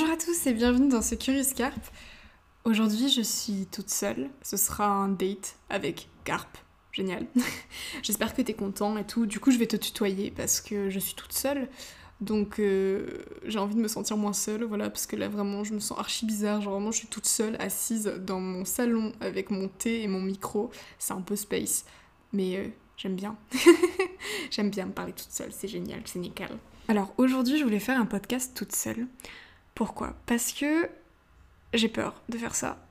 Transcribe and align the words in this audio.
Bonjour 0.00 0.14
à 0.14 0.16
tous 0.16 0.46
et 0.46 0.52
bienvenue 0.52 0.88
dans 0.88 1.02
ce 1.02 1.16
Curious 1.16 1.54
Carp. 1.56 1.80
Aujourd'hui, 2.64 3.08
je 3.08 3.20
suis 3.20 3.66
toute 3.66 3.90
seule. 3.90 4.30
Ce 4.42 4.56
sera 4.56 4.86
un 4.86 5.08
date 5.08 5.56
avec 5.70 6.08
Carp. 6.22 6.56
Génial. 6.92 7.26
J'espère 8.04 8.32
que 8.32 8.40
t'es 8.40 8.54
content 8.54 8.96
et 8.96 9.04
tout. 9.04 9.26
Du 9.26 9.40
coup, 9.40 9.50
je 9.50 9.58
vais 9.58 9.66
te 9.66 9.74
tutoyer 9.74 10.30
parce 10.30 10.60
que 10.60 10.88
je 10.88 11.00
suis 11.00 11.14
toute 11.14 11.32
seule. 11.32 11.68
Donc, 12.20 12.60
euh, 12.60 13.24
j'ai 13.44 13.58
envie 13.58 13.74
de 13.74 13.80
me 13.80 13.88
sentir 13.88 14.16
moins 14.16 14.32
seule, 14.32 14.62
voilà, 14.62 14.88
parce 14.88 15.04
que 15.04 15.16
là, 15.16 15.28
vraiment, 15.28 15.64
je 15.64 15.74
me 15.74 15.80
sens 15.80 15.98
archi 15.98 16.26
bizarre. 16.26 16.60
Genre, 16.60 16.74
vraiment, 16.74 16.92
je 16.92 16.98
suis 16.98 17.08
toute 17.08 17.26
seule, 17.26 17.56
assise 17.58 18.04
dans 18.04 18.38
mon 18.38 18.64
salon 18.64 19.12
avec 19.20 19.50
mon 19.50 19.66
thé 19.66 20.02
et 20.04 20.06
mon 20.06 20.20
micro. 20.20 20.70
C'est 21.00 21.14
un 21.14 21.22
peu 21.22 21.34
space, 21.34 21.86
mais 22.32 22.56
euh, 22.56 22.68
j'aime 22.96 23.16
bien. 23.16 23.36
j'aime 24.52 24.70
bien 24.70 24.86
me 24.86 24.92
parler 24.92 25.12
toute 25.12 25.32
seule, 25.32 25.50
c'est 25.50 25.66
génial, 25.66 26.02
c'est 26.04 26.20
nickel. 26.20 26.56
Alors, 26.86 27.12
aujourd'hui, 27.18 27.58
je 27.58 27.64
voulais 27.64 27.80
faire 27.80 28.00
un 28.00 28.06
podcast 28.06 28.52
toute 28.54 28.76
seule. 28.76 29.08
Pourquoi? 29.78 30.16
Parce 30.26 30.52
que 30.52 30.90
j'ai 31.72 31.88
peur 31.88 32.20
de 32.28 32.36
faire 32.36 32.56
ça. 32.56 32.84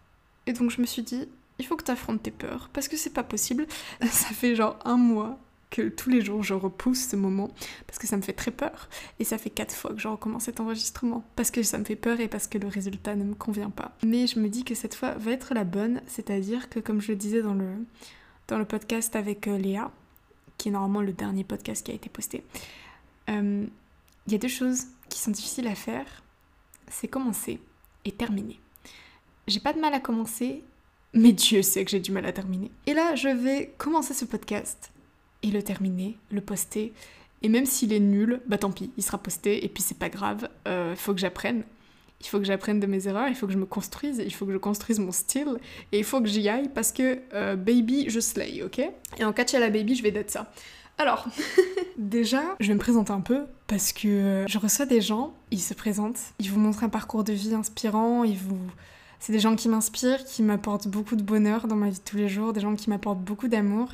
Et 0.46 0.54
donc 0.54 0.72
je 0.72 0.80
me 0.80 0.86
suis 0.86 1.02
dit, 1.02 1.28
il 1.60 1.66
faut 1.66 1.76
que 1.76 1.84
tu 1.84 1.92
affrontes 1.92 2.24
tes 2.24 2.32
peurs, 2.32 2.70
parce 2.72 2.88
que 2.88 2.96
c'est 2.96 3.10
pas 3.10 3.24
possible. 3.24 3.68
Ça 4.10 4.30
fait 4.30 4.56
genre 4.56 4.80
un 4.86 4.96
mois 4.96 5.38
que 5.70 5.90
tous 5.90 6.10
les 6.10 6.22
jours 6.22 6.44
je 6.44 6.54
repousse 6.54 7.10
ce 7.10 7.18
moment, 7.18 7.52
parce 7.88 8.00
que 8.00 8.08
ça 8.08 8.16
me 8.16 8.22
fait 8.22 8.32
très 8.32 8.52
peur. 8.52 8.88
Et 9.20 9.26
ça 9.26 9.38
fait 9.38 9.50
quatre 9.50 9.76
fois 9.76 9.92
que 9.92 10.00
je 10.00 10.08
recommence 10.08 10.44
cet 10.44 10.62
enregistrement, 10.62 11.26
parce 11.36 11.52
que 11.52 11.62
ça 11.62 11.78
me 11.78 11.84
fait 11.84 11.98
peur 11.98 12.22
et 12.22 12.30
parce 12.30 12.48
que 12.48 12.58
le 12.58 12.70
résultat 12.70 13.18
ne 13.18 13.26
me 13.26 13.36
convient 13.36 13.70
pas. 13.70 13.92
Mais 14.02 14.26
je 14.26 14.40
me 14.40 14.48
dis 14.48 14.64
que 14.64 14.74
cette 14.74 14.96
fois 14.96 15.12
va 15.16 15.32
être 15.32 15.54
la 15.54 15.66
bonne, 15.66 16.02
c'est-à-dire 16.08 16.70
que 16.70 16.80
comme 16.80 17.02
je 17.02 17.12
le 17.12 17.18
disais 17.18 17.42
dans 17.42 17.54
le, 17.54 18.66
podcast 18.66 19.14
avec 19.18 19.50
euh, 19.50 19.58
Léa, 19.58 19.92
qui 20.58 20.70
est 20.70 20.72
normalement 20.72 21.02
le 21.02 21.12
dernier 21.12 21.44
podcast 21.44 21.86
qui 21.86 21.92
a 21.92 21.96
été 21.96 22.08
posté, 22.08 22.46
euh, 23.30 23.66
il 24.26 24.32
y 24.32 24.36
a 24.38 24.40
deux 24.40 24.48
choses 24.48 24.86
qui 25.10 25.20
sont 25.20 25.32
difficiles 25.32 25.68
à 25.68 25.76
faire 25.76 26.24
c'est 26.90 27.08
commencer 27.08 27.60
et 28.06 28.12
terminer. 28.12 28.60
J'ai 29.48 29.60
pas 29.60 29.74
de 29.74 29.80
mal 29.80 29.94
à 29.94 30.00
commencer, 30.00 30.64
mais 31.14 31.32
Dieu 31.32 31.62
sait 31.62 31.86
que 31.86 31.92
j'ai 31.92 32.00
du 32.00 32.12
mal 32.12 32.26
à 32.26 32.34
terminer. 32.34 32.72
Et 32.86 32.94
là, 32.94 33.16
je 33.16 33.30
vais 33.30 33.74
commencer 33.78 34.14
ce 34.14 34.26
podcast 34.26 34.92
et 35.44 35.48
le 35.48 35.64
terminer, 35.64 36.18
le 36.32 36.42
poster. 36.42 36.94
Et 37.42 37.50
même 37.50 37.66
s'il 37.66 37.94
est 37.94 38.00
nul, 38.00 38.42
bah 38.48 38.58
tant 38.58 38.72
pis, 38.72 38.92
il 38.98 39.04
sera 39.04 39.18
posté 39.18 39.64
et 39.64 39.70
puis 39.70 39.84
c'est 39.84 39.98
pas 39.98 40.10
grave, 40.10 40.50
il 40.66 40.70
euh, 40.70 40.96
faut 40.96 41.14
que 41.14 41.20
j'apprenne. 41.20 41.64
Il 42.20 42.26
faut 42.26 42.40
que 42.40 42.46
j'apprenne 42.46 42.80
de 42.80 42.88
mes 42.88 43.08
erreurs, 43.08 43.28
il 43.28 43.36
faut 43.36 43.46
que 43.46 43.54
je 43.54 43.60
me 43.60 43.68
construise, 43.68 44.24
il 44.26 44.34
faut 44.34 44.48
que 44.48 44.52
je 44.52 44.58
construise 44.58 44.98
mon 44.98 45.12
style 45.12 45.60
et 45.92 46.00
il 46.00 46.04
faut 46.04 46.20
que 46.20 46.28
j'y 46.28 46.50
aille 46.50 46.68
parce 46.74 46.92
que 46.92 47.20
euh, 47.36 47.56
baby, 47.56 48.10
je 48.10 48.20
slay, 48.20 48.64
ok? 48.64 48.80
Et 49.20 49.24
en 49.24 49.34
catch 49.34 49.54
à 49.54 49.60
la 49.60 49.70
baby, 49.70 49.94
je 49.96 50.02
vais 50.02 50.10
d'être 50.10 50.32
ça. 50.32 50.52
Alors, 50.98 51.28
déjà, 51.98 52.42
je 52.60 52.68
vais 52.68 52.74
me 52.74 52.80
présenter 52.80 53.12
un 53.12 53.22
peu 53.22 53.46
parce 53.68 53.94
que 53.94 54.08
euh, 54.08 54.48
je 54.48 54.58
reçois 54.58 54.86
des 54.86 55.02
gens, 55.02 55.34
ils 55.52 55.62
se 55.62 55.74
présentent, 55.74 56.20
ils 56.40 56.50
vous 56.50 56.60
montrent 56.60 56.84
un 56.84 56.90
parcours 56.90 57.24
de 57.24 57.34
vie 57.34 57.54
inspirant, 57.54 58.24
ils 58.24 58.38
vous... 58.38 58.60
C'est 59.20 59.34
des 59.34 59.40
gens 59.40 59.56
qui 59.56 59.68
m'inspirent, 59.68 60.24
qui 60.26 60.44
m'apportent 60.44 60.88
beaucoup 60.88 61.16
de 61.16 61.24
bonheur 61.24 61.68
dans 61.68 61.76
ma 61.76 61.90
vie 61.90 61.98
de 61.98 62.04
tous 62.04 62.18
les 62.18 62.30
jours, 62.30 62.54
des 62.54 62.62
gens 62.62 62.76
qui 62.76 62.90
m'apportent 62.90 63.22
beaucoup 63.22 63.48
d'amour. 63.48 63.90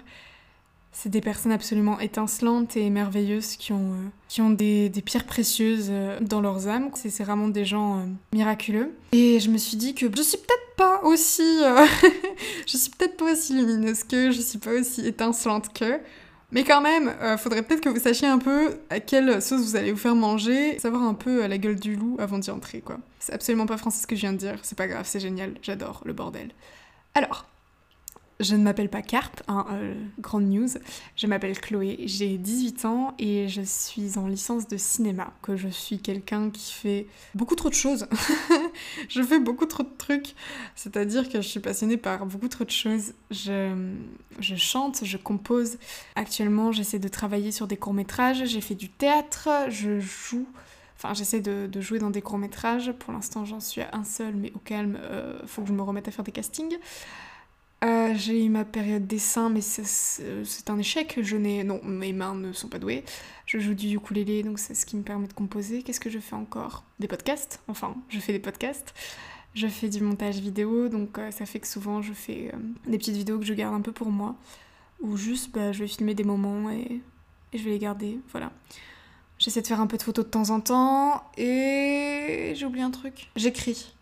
C'est 0.92 1.10
des 1.10 1.22
personnes 1.22 1.54
absolument 1.54 2.00
étincelantes 2.00 2.76
et 2.76 2.90
merveilleuses 2.90 3.56
qui 3.56 3.72
ont, 3.72 3.94
euh, 3.94 4.10
qui 4.28 4.42
ont 4.42 4.50
des, 4.50 4.92
pierres 5.06 5.26
précieuses 5.26 5.88
euh, 5.90 6.20
dans 6.20 6.42
leurs 6.42 6.68
âmes. 6.68 6.90
C'est 6.94 7.24
vraiment 7.24 7.48
des 7.48 7.66
gens 7.66 8.06
miraculeux. 8.34 8.94
Et 9.14 9.40
je 9.40 9.50
me 9.50 9.58
suis 9.58 9.78
dit 9.78 9.96
que 9.96 10.08
je 10.14 10.22
suis 10.22 10.38
peut-être 10.38 10.76
pas 10.76 11.02
aussi... 11.04 11.60
je 12.68 12.78
suis 12.78 12.92
peut-être 12.92 13.18
pas 13.18 13.32
aussi 13.32 13.54
lumineuse 13.54 14.04
que, 14.04 14.32
je 14.32 14.42
suis 14.42 14.60
pas 14.60 14.72
aussi 14.72 15.06
étincelante 15.08 15.74
que. 15.74 16.00
Mais 16.54 16.64
quand 16.64 16.82
même, 16.82 17.12
euh, 17.22 17.36
faudrait 17.36 17.64
peut-être 17.64 17.82
que 17.82 17.90
vous 17.90 18.00
sachiez 18.00 18.28
un 18.28 18.38
peu 18.38 18.78
à 18.92 19.00
quelle 19.00 19.42
sauce 19.42 19.62
vous 19.62 19.76
allez 19.76 19.92
vous 19.92 19.98
faire 19.98 20.16
manger, 20.16 20.78
savoir 20.78 21.02
un 21.02 21.16
peu 21.16 21.44
à 21.44 21.48
la 21.48 21.58
gueule 21.58 21.80
du 21.80 21.96
loup 21.96 22.16
avant 22.20 22.38
d'y 22.38 22.52
entrer, 22.52 22.82
quoi. 22.82 23.00
C'est 23.20 23.34
absolument 23.34 23.66
pas 23.66 23.78
français 23.78 24.04
ce 24.04 24.08
que 24.08 24.16
je 24.16 24.22
viens 24.22 24.34
de 24.34 24.38
dire, 24.38 24.60
c'est 24.62 24.78
pas 24.78 24.88
grave, 24.88 25.06
c'est 25.06 25.20
génial, 25.20 25.56
j'adore 25.64 26.04
le 26.06 26.14
bordel. 26.14 26.52
Alors, 27.16 27.48
je 28.40 28.56
ne 28.56 28.64
m'appelle 28.64 28.90
pas 28.90 29.02
Carp, 29.02 29.42
hein, 29.48 29.66
euh, 29.72 29.94
grande 30.20 30.46
news. 30.50 30.70
Je 31.16 31.28
m'appelle 31.28 31.60
Chloé, 31.60 32.00
j'ai 32.06 32.38
18 32.38 32.86
ans 32.86 33.14
et 33.20 33.48
je 33.48 33.62
suis 33.62 34.18
en 34.18 34.28
licence 34.28 34.68
de 34.68 34.78
cinéma. 34.78 35.34
Que 35.42 35.56
je 35.56 35.68
suis 35.68 36.00
quelqu'un 36.00 36.50
qui 36.50 36.74
fait 36.74 37.08
beaucoup 37.36 37.56
trop 37.56 37.70
de 37.70 37.74
choses. 37.74 38.08
je 39.10 39.22
fais 39.22 39.40
beaucoup 39.40 39.66
trop 39.66 39.84
de 39.84 39.94
trucs. 39.98 40.36
C'est-à-dire 40.76 41.30
que 41.30 41.42
je 41.42 41.48
suis 41.48 41.60
passionnée 41.60 41.98
par 41.98 42.26
beaucoup 42.26 42.48
trop 42.48 42.64
de 42.64 42.72
choses. 42.72 43.14
Je, 43.32 43.94
je 44.40 44.56
chante, 44.56 45.04
je 45.04 45.18
compose. 45.18 45.78
Actuellement, 46.16 46.72
j'essaie 46.72 47.00
de 47.00 47.08
travailler 47.08 47.52
sur 47.52 47.68
des 47.68 47.78
courts-métrages. 47.78 48.46
J'ai 48.46 48.62
fait 48.62 48.76
du 48.76 48.90
théâtre, 48.90 49.50
je 49.70 50.00
joue. 50.00 50.48
Enfin, 51.04 51.14
j'essaie 51.14 51.42
de, 51.42 51.70
jouer 51.82 52.00
dans 52.00 52.10
des 52.10 52.22
courts-métrages. 52.22 52.94
Pour 52.94 53.12
l'instant, 53.12 53.44
j'en 53.44 53.60
suis 53.60 53.82
à 53.82 53.90
un 53.94 54.06
seul, 54.06 54.36
mais 54.36 54.54
au 54.56 54.60
calme, 54.60 54.98
euh, 55.02 55.38
faut 55.46 55.62
que 55.62 55.68
je 55.68 55.74
me 55.74 55.82
remette 55.82 56.08
à 56.08 56.12
faire 56.12 56.24
des 56.24 56.32
castings. 56.32 56.78
Euh, 57.84 58.14
j'ai 58.16 58.46
eu 58.46 58.50
ma 58.50 58.64
période 58.64 59.06
dessin, 59.08 59.50
mais 59.50 59.62
c'est 59.62 60.70
un 60.70 60.78
échec. 60.78 61.20
Je 61.22 61.36
n'ai. 61.36 61.64
Non, 61.64 61.82
mes 61.84 62.14
mains 62.14 62.36
ne 62.36 62.54
sont 62.54 62.70
pas 62.70 62.80
douées. 62.80 63.04
Je 63.46 63.60
joue 63.60 63.74
du 63.74 63.96
ukulélé, 63.96 64.44
donc 64.44 64.60
c'est 64.60 64.74
ce 64.74 64.86
qui 64.86 64.96
me 64.96 65.04
permet 65.04 65.28
de 65.28 65.34
composer. 65.34 65.84
Qu'est-ce 65.84 66.00
que 66.00 66.10
je 66.10 66.20
fais 66.20 66.36
encore? 66.36 66.84
Des 67.00 67.08
podcasts. 67.08 67.62
Enfin, 67.68 67.96
je 68.10 68.20
fais 68.20 68.32
des 68.32 68.40
podcasts. 68.40 68.94
Je 69.54 69.68
fais 69.68 69.90
du 69.90 70.02
montage 70.02 70.40
vidéo, 70.40 70.90
donc 70.90 71.20
euh, 71.20 71.30
ça 71.30 71.46
fait 71.46 71.60
que 71.60 71.68
souvent 71.68 72.02
je 72.02 72.14
fais 72.14 72.50
euh, 72.54 72.58
des 72.88 72.98
petites 72.98 73.16
vidéos 73.16 73.38
que 73.38 73.46
je 73.46 73.54
garde 73.54 73.76
un 73.76 73.82
peu 73.82 73.92
pour 73.92 74.10
moi. 74.10 74.36
Ou 75.02 75.16
juste, 75.18 75.52
bah, 75.54 75.72
je 75.72 75.80
vais 75.80 75.88
filmer 75.88 76.16
des 76.16 76.24
moments 76.24 76.72
et, 76.72 77.02
et 77.52 77.58
je 77.58 77.64
vais 77.64 77.72
les 77.72 77.80
garder. 77.80 78.20
Voilà. 78.32 78.52
J'essaie 79.38 79.62
de 79.62 79.68
faire 79.68 79.82
un 79.82 79.88
peu 79.88 79.98
de 79.98 80.04
photos 80.04 80.26
de 80.26 80.30
temps 80.30 80.50
en 80.50 80.62
temps. 80.62 81.24
Et 81.38 82.54
j'ai 82.56 82.66
oublié 82.66 82.84
un 82.84 82.92
truc. 82.92 83.30
J'écris 83.36 83.94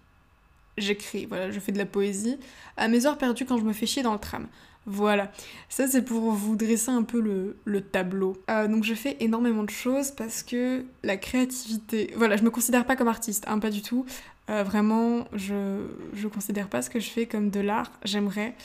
j'écris, 0.81 1.25
voilà, 1.25 1.52
je 1.52 1.59
fais 1.59 1.72
de 1.72 1.78
la 1.78 1.86
poésie 1.86 2.38
à 2.78 2.88
mes 2.88 3.06
heures 3.06 3.18
perdues 3.18 3.46
quand 3.46 3.58
je 3.58 3.64
me 3.64 3.74
fais 3.74 3.86
chier 3.86 4.03
dans 4.03 4.14
le 4.14 4.19
tram. 4.19 4.47
Voilà, 4.88 5.31
ça 5.69 5.88
c'est 5.88 6.02
pour 6.02 6.31
vous 6.31 6.56
dresser 6.56 6.90
un 6.90 7.03
peu 7.03 7.22
le, 7.66 7.81
tableau. 7.81 8.42
Euh, 8.50 8.68
donc 8.68 8.84
je 8.84 8.96
fais 8.96 9.16
énormément 9.20 9.64
de 9.64 9.70
choses 9.70 10.12
parce 10.12 10.41
que 10.41 10.84
la 11.03 11.18
créativité... 11.18 12.12
Voilà, 12.16 12.36
je 12.36 12.44
me 12.44 12.50
considère 12.50 12.86
pas 12.86 12.96
comme 12.96 13.08
artiste, 13.08 13.46
hein, 13.47 13.59
pas 13.59 13.70
du 13.70 13.84
tout. 13.84 14.06
Euh, 14.50 14.64
vraiment, 14.64 15.28
je, 15.34 15.86
je 16.14 16.28
considère 16.28 16.68
pas 16.68 16.81
ce 16.81 16.90
que 16.90 17.00
je 17.00 17.09
fais 17.09 17.28
comme 17.28 17.52
de 17.52 17.59
l'art, 17.59 17.91
j'aimerais. 18.03 18.56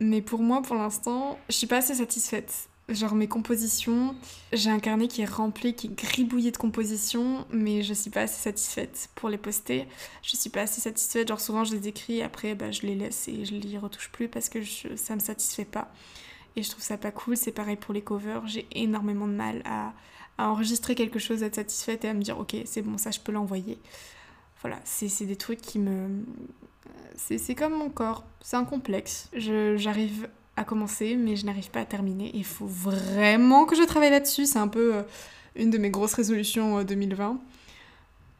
Mais 0.00 0.20
pour 0.20 0.40
moi, 0.40 0.62
pour 0.62 0.74
l'instant, 0.74 1.38
je 1.48 1.54
suis 1.54 1.66
pas 1.66 1.76
assez 1.76 1.94
satisfaite. 1.94 2.69
Genre 2.90 3.14
mes 3.14 3.28
compositions, 3.28 4.16
j'ai 4.52 4.68
un 4.68 4.80
carnet 4.80 5.06
qui 5.06 5.22
est 5.22 5.30
rempli, 5.30 5.74
qui 5.74 5.86
est 5.86 5.94
gribouillé 5.94 6.50
de 6.50 6.56
compositions, 6.56 7.46
mais 7.52 7.84
je 7.84 7.94
suis 7.94 8.10
pas 8.10 8.22
assez 8.22 8.42
satisfaite 8.42 9.10
pour 9.14 9.28
les 9.28 9.38
poster. 9.38 9.86
Je 10.22 10.36
suis 10.36 10.50
pas 10.50 10.62
assez 10.62 10.80
satisfaite, 10.80 11.28
genre 11.28 11.40
souvent 11.40 11.62
je 11.62 11.76
les 11.76 11.86
écris 11.86 12.20
après 12.20 12.56
bah, 12.56 12.72
je 12.72 12.82
les 12.82 12.96
laisse 12.96 13.28
et 13.28 13.44
je 13.44 13.54
les 13.54 13.78
retouche 13.78 14.10
plus 14.10 14.28
parce 14.28 14.48
que 14.48 14.60
je, 14.60 14.96
ça 14.96 15.14
me 15.14 15.20
satisfait 15.20 15.64
pas. 15.64 15.92
Et 16.56 16.64
je 16.64 16.70
trouve 16.70 16.82
ça 16.82 16.98
pas 16.98 17.12
cool, 17.12 17.36
c'est 17.36 17.52
pareil 17.52 17.76
pour 17.76 17.94
les 17.94 18.02
covers, 18.02 18.44
j'ai 18.48 18.66
énormément 18.72 19.28
de 19.28 19.34
mal 19.34 19.62
à, 19.64 19.92
à, 20.36 20.48
enregistrer 20.48 20.96
quelque 20.96 21.20
chose, 21.20 21.44
à 21.44 21.46
être 21.46 21.54
satisfaite 21.54 22.04
et 22.04 22.08
à 22.08 22.14
me 22.14 22.22
dire 22.22 22.40
ok 22.40 22.56
c'est 22.64 22.82
bon 22.82 22.98
ça 22.98 23.12
je 23.12 23.20
peux 23.20 23.30
l'envoyer. 23.30 23.78
Voilà, 24.62 24.80
c'est 24.84 25.24
des 25.24 25.36
trucs 25.36 25.60
qui 25.60 25.78
me... 25.78 26.24
C'est 27.14 27.54
comme 27.54 27.74
mon 27.74 27.88
corps, 27.88 28.24
c'est 28.40 28.56
un 28.56 28.64
complexe. 28.64 29.30
J'arrive 29.32 30.28
à 30.60 30.64
commencer, 30.64 31.16
mais 31.16 31.36
je 31.36 31.46
n'arrive 31.46 31.70
pas 31.70 31.80
à 31.80 31.84
terminer. 31.86 32.30
Il 32.34 32.44
faut 32.44 32.66
vraiment 32.66 33.64
que 33.64 33.74
je 33.74 33.82
travaille 33.82 34.10
là-dessus. 34.10 34.44
C'est 34.44 34.58
un 34.58 34.68
peu 34.68 34.96
euh, 34.96 35.02
une 35.56 35.70
de 35.70 35.78
mes 35.78 35.88
grosses 35.88 36.12
résolutions 36.12 36.84
2020. 36.84 37.30
Euh, 37.30 37.34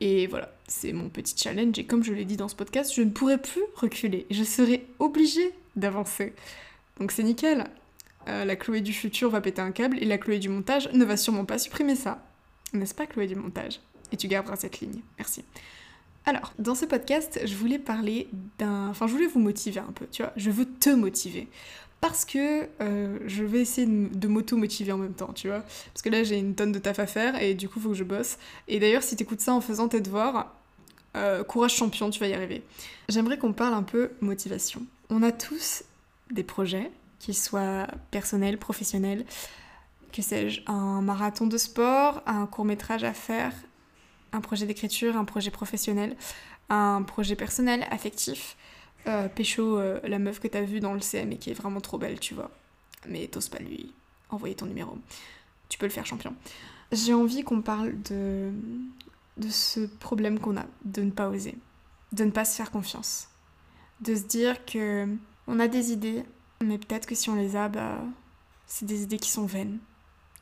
et 0.00 0.26
voilà, 0.26 0.52
c'est 0.68 0.92
mon 0.92 1.08
petit 1.08 1.34
challenge. 1.36 1.78
Et 1.78 1.84
comme 1.84 2.04
je 2.04 2.12
l'ai 2.12 2.26
dit 2.26 2.36
dans 2.36 2.48
ce 2.48 2.54
podcast, 2.54 2.92
je 2.94 3.00
ne 3.00 3.10
pourrai 3.10 3.38
plus 3.38 3.62
reculer. 3.74 4.26
Je 4.30 4.44
serai 4.44 4.86
obligée 4.98 5.50
d'avancer. 5.76 6.34
Donc 6.98 7.10
c'est 7.10 7.22
nickel. 7.22 7.64
Euh, 8.28 8.44
la 8.44 8.54
Chloé 8.54 8.82
du 8.82 8.92
futur 8.92 9.30
va 9.30 9.40
péter 9.40 9.62
un 9.62 9.72
câble 9.72 9.98
et 9.98 10.04
la 10.04 10.18
Chloé 10.18 10.38
du 10.38 10.50
montage 10.50 10.90
ne 10.92 11.04
va 11.06 11.16
sûrement 11.16 11.46
pas 11.46 11.58
supprimer 11.58 11.96
ça. 11.96 12.22
N'est-ce 12.74 12.94
pas, 12.94 13.06
Chloé 13.06 13.28
du 13.28 13.34
montage? 13.34 13.80
Et 14.12 14.18
tu 14.18 14.28
garderas 14.28 14.56
cette 14.56 14.80
ligne. 14.80 15.00
Merci. 15.16 15.42
Alors, 16.26 16.52
dans 16.58 16.74
ce 16.74 16.84
podcast, 16.84 17.40
je 17.46 17.54
voulais 17.54 17.78
parler 17.78 18.28
d'un... 18.58 18.90
Enfin, 18.90 19.06
je 19.06 19.12
voulais 19.12 19.26
vous 19.26 19.40
motiver 19.40 19.80
un 19.80 19.92
peu, 19.92 20.06
tu 20.12 20.22
vois. 20.22 20.32
Je 20.36 20.50
veux 20.50 20.66
te 20.66 20.90
motiver 20.90 21.48
parce 22.00 22.24
que 22.24 22.68
euh, 22.80 23.18
je 23.26 23.44
vais 23.44 23.60
essayer 23.60 23.86
de, 23.86 24.28
m'auto-motiver 24.28 24.92
en 24.92 24.98
même 24.98 25.14
temps, 25.14 25.32
tu 25.32 25.48
vois. 25.48 25.62
Parce 25.92 26.02
que 26.02 26.08
là, 26.08 26.22
j'ai 26.24 26.38
une 26.38 26.54
tonne 26.54 26.72
de 26.72 26.78
taf 26.78 26.98
à 26.98 27.06
faire 27.06 27.40
et 27.40 27.54
du 27.54 27.68
coup, 27.68 27.78
il 27.78 27.82
faut 27.82 27.88
que 27.90 27.94
je 27.94 28.04
bosse. 28.04 28.38
Et 28.68 28.80
d'ailleurs, 28.80 29.02
si 29.02 29.16
t'écoutes 29.16 29.40
ça 29.40 29.52
en 29.52 29.60
faisant 29.60 29.88
tes 29.88 30.00
devoirs, 30.00 30.54
euh, 31.16 31.44
courage 31.44 31.74
champion, 31.74 32.08
tu 32.10 32.18
vas 32.20 32.28
y 32.28 32.34
arriver. 32.34 32.62
J'aimerais 33.08 33.38
qu'on 33.38 33.52
parle 33.52 33.74
un 33.74 33.82
peu 33.82 34.12
motivation. 34.20 34.82
On 35.10 35.22
a 35.22 35.32
tous 35.32 35.82
des 36.30 36.44
projets, 36.44 36.90
qu'ils 37.18 37.36
soient 37.36 37.86
personnels, 38.10 38.56
professionnels, 38.56 39.26
que 40.12 40.22
sais-je, 40.22 40.62
un 40.66 41.02
marathon 41.02 41.46
de 41.46 41.58
sport, 41.58 42.22
un 42.26 42.46
court 42.46 42.64
métrage 42.64 43.04
à 43.04 43.12
faire, 43.12 43.52
un 44.32 44.40
projet 44.40 44.66
d'écriture, 44.66 45.16
un 45.16 45.24
projet 45.24 45.50
professionnel, 45.50 46.16
un 46.68 47.02
projet 47.02 47.36
personnel, 47.36 47.86
affectif, 47.90 48.56
euh, 49.06 49.28
pécho 49.28 49.78
euh, 49.78 50.00
la 50.04 50.18
meuf 50.18 50.40
que 50.40 50.48
t'as 50.48 50.62
vue 50.62 50.80
dans 50.80 50.94
le 50.94 51.00
CM 51.00 51.32
et 51.32 51.36
qui 51.38 51.50
est 51.50 51.54
vraiment 51.54 51.80
trop 51.80 51.98
belle, 51.98 52.20
tu 52.20 52.34
vois. 52.34 52.50
Mais 53.08 53.26
t'oses 53.28 53.48
pas 53.48 53.58
lui 53.58 53.92
envoyer 54.28 54.54
ton 54.54 54.66
numéro. 54.66 54.98
Tu 55.68 55.78
peux 55.78 55.86
le 55.86 55.92
faire, 55.92 56.06
champion. 56.06 56.34
J'ai 56.92 57.14
envie 57.14 57.42
qu'on 57.42 57.62
parle 57.62 58.00
de, 58.02 58.50
de 59.36 59.48
ce 59.48 59.80
problème 59.80 60.38
qu'on 60.38 60.56
a, 60.56 60.66
de 60.84 61.02
ne 61.02 61.10
pas 61.10 61.28
oser, 61.28 61.56
de 62.12 62.24
ne 62.24 62.30
pas 62.30 62.44
se 62.44 62.56
faire 62.56 62.70
confiance, 62.70 63.28
de 64.00 64.14
se 64.14 64.22
dire 64.22 64.64
que 64.64 65.08
on 65.46 65.58
a 65.60 65.68
des 65.68 65.92
idées, 65.92 66.24
mais 66.62 66.78
peut-être 66.78 67.06
que 67.06 67.14
si 67.14 67.30
on 67.30 67.36
les 67.36 67.56
a, 67.56 67.68
bah, 67.68 68.02
c'est 68.66 68.86
des 68.86 69.02
idées 69.02 69.18
qui 69.18 69.30
sont 69.30 69.46
vaines, 69.46 69.78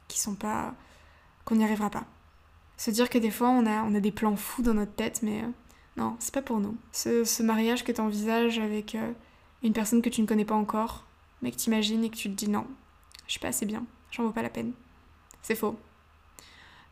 qui 0.08 0.18
sont 0.18 0.34
pas, 0.34 0.74
qu'on 1.44 1.56
n'y 1.56 1.64
arrivera 1.64 1.90
pas. 1.90 2.04
Se 2.76 2.90
dire 2.90 3.10
que 3.10 3.18
des 3.18 3.30
fois 3.30 3.50
on 3.50 3.66
a, 3.66 3.82
on 3.82 3.94
a 3.94 4.00
des 4.00 4.12
plans 4.12 4.36
fous 4.36 4.62
dans 4.62 4.74
notre 4.74 4.94
tête, 4.94 5.20
mais 5.22 5.42
euh, 5.42 5.48
non, 5.98 6.16
c'est 6.20 6.32
pas 6.32 6.42
pour 6.42 6.60
nous. 6.60 6.76
Ce, 6.92 7.42
mariage 7.42 7.82
que 7.82 7.90
tu 7.90 8.00
envisages 8.00 8.60
avec 8.60 8.94
euh, 8.94 9.12
une 9.64 9.72
personne 9.72 10.00
que 10.00 10.08
tu 10.08 10.22
ne 10.22 10.28
connais 10.28 10.44
pas 10.44 10.54
encore, 10.54 11.04
mais 11.42 11.50
que 11.50 11.56
tu 11.56 11.66
imagines 11.66 12.04
et 12.04 12.10
que 12.10 12.16
tu 12.16 12.30
te 12.30 12.34
dis 12.34 12.48
non, 12.48 12.68
je 13.26 13.32
suis 13.32 13.40
pas 13.40 13.48
assez 13.48 13.66
bien, 13.66 13.84
j'en 14.12 14.22
vaux 14.22 14.30
pas 14.30 14.42
la 14.42 14.48
peine. 14.48 14.72
C'est 15.42 15.56
faux. 15.56 15.76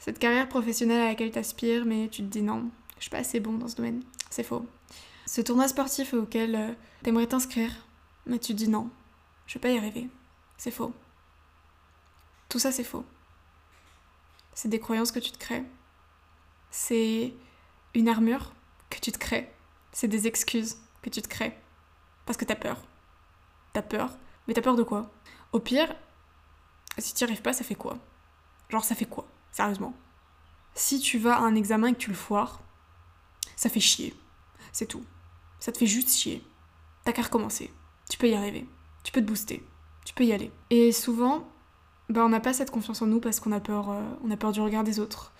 Cette 0.01 0.19
carrière 0.19 0.49
professionnelle 0.49 1.01
à 1.01 1.07
laquelle 1.07 1.31
tu 1.31 1.39
aspires, 1.39 1.87
mais 1.87 2.09
tu 2.09 2.23
te 2.23 2.29
dis 2.29 2.43
non, 2.43 2.69
je 2.97 3.03
suis 3.03 3.11
pas 3.11 3.19
assez 3.19 3.39
bon 3.39 3.53
dans 3.53 3.69
ce 3.69 3.77
domaine, 3.77 4.03
c'est 4.29 4.43
faux. 4.43 4.67
Ce 5.25 5.41
tournoi 5.41 5.69
sportif 5.69 6.13
auquel 6.13 6.57
euh, 6.57 6.73
tu 7.05 7.11
aimerais 7.11 7.29
t'inscrire, 7.29 7.73
mais 8.27 8.41
tu 8.41 8.55
te 8.55 8.59
dis 8.59 8.69
non, 8.69 8.91
je 9.47 9.55
vais 9.55 9.61
pas 9.61 9.71
y 9.71 9.79
arriver, 9.79 10.09
c'est 10.59 10.73
faux. 10.73 10.93
Tout 12.49 12.59
ça, 12.59 12.73
c'est 12.73 12.85
faux. 12.85 13.05
C'est 14.53 14.69
des 14.69 14.81
croyances 14.81 15.13
que 15.13 15.19
tu 15.21 15.31
te 15.31 15.39
crées. 15.39 15.65
C'est 16.71 17.35
une 17.95 18.09
armure 18.09 18.53
que 18.91 18.99
tu 18.99 19.13
te 19.13 19.19
crées. 19.19 19.53
C'est 19.93 20.09
des 20.09 20.27
excuses 20.27 20.79
que 21.03 21.11
tu 21.11 21.23
te 21.23 21.29
crées. 21.29 21.57
Parce 22.25 22.37
que 22.37 22.45
t'as 22.45 22.57
peur. 22.57 22.83
T'as 23.73 23.83
peur. 23.83 24.17
Mais 24.47 24.55
t'as 24.55 24.63
peur 24.63 24.77
de 24.77 24.83
quoi? 24.83 25.11
Au 25.53 25.61
pire, 25.61 25.95
si 26.99 27.15
tu 27.15 27.25
n'y 27.25 27.31
arrives 27.31 27.43
pas, 27.43 27.53
ça 27.53 27.65
fait 27.65 27.75
quoi? 27.75 27.99
Genre, 28.69 28.85
ça 28.85 28.95
fait 28.95 29.07
quoi? 29.07 29.27
Sérieusement. 29.53 29.95
Si 30.75 31.01
tu 31.01 31.19
vas 31.19 31.37
à 31.37 31.41
un 31.41 31.55
examen 31.55 31.89
et 31.89 31.93
que 31.95 31.99
tu 31.99 32.11
le 32.11 32.17
foires, 32.17 32.61
ça 33.55 33.69
fait 33.69 33.81
chier. 33.81 34.15
C'est 34.73 34.87
tout. 34.87 35.05
Ça 35.61 35.73
te 35.73 35.79
fait 35.79 35.87
juste 35.87 36.11
chier. 36.11 36.45
T'as 37.05 37.13
qu'à 37.13 37.23
recommencer. 37.23 37.73
Tu 38.11 38.19
peux 38.19 38.29
y 38.29 38.35
arriver. 38.35 38.67
Tu 39.03 39.13
peux 39.13 39.21
te 39.21 39.27
booster. 39.27 39.67
Tu 40.05 40.15
peux 40.15 40.25
y 40.25 40.33
aller. 40.33 40.53
Et 40.71 40.93
souvent, 40.93 41.49
bah, 42.09 42.25
on 42.25 42.29
n'a 42.29 42.41
pas 42.41 42.53
cette 42.53 42.71
confiance 42.71 43.03
en 43.03 43.07
nous 43.07 43.21
parce 43.21 43.41
qu'on 43.41 43.53
a 43.53 43.57
euh, 43.57 44.15
on 44.23 44.31
a 44.31 44.37
peur 44.37 44.53
du 44.53 44.61
regard 44.61 44.85
des 44.85 45.01
autres. 45.01 45.33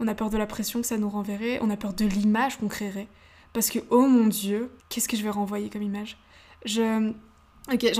On 0.00 0.08
a 0.08 0.14
peur 0.14 0.30
de 0.30 0.38
la 0.38 0.46
pression 0.46 0.80
que 0.80 0.86
ça 0.86 0.96
nous 0.96 1.08
renverrait. 1.08 1.58
On 1.62 1.70
a 1.70 1.76
peur 1.76 1.92
de 1.92 2.06
l'image 2.06 2.56
qu'on 2.58 2.68
créerait. 2.68 3.08
Parce 3.52 3.70
que, 3.70 3.78
oh 3.90 4.06
mon 4.06 4.26
dieu, 4.26 4.70
qu'est-ce 4.88 5.08
que 5.08 5.16
je 5.16 5.22
vais 5.22 5.30
renvoyer 5.30 5.70
comme 5.70 5.82
image? 5.82 6.16
J'en 6.64 7.14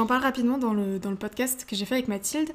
parle 0.06 0.22
rapidement 0.22 0.58
dans 0.58 0.72
le, 0.72 0.98
podcast 1.18 1.66
que 1.68 1.76
j'ai 1.76 1.84
fait 1.84 1.94
avec 1.94 2.08
Mathilde. 2.08 2.50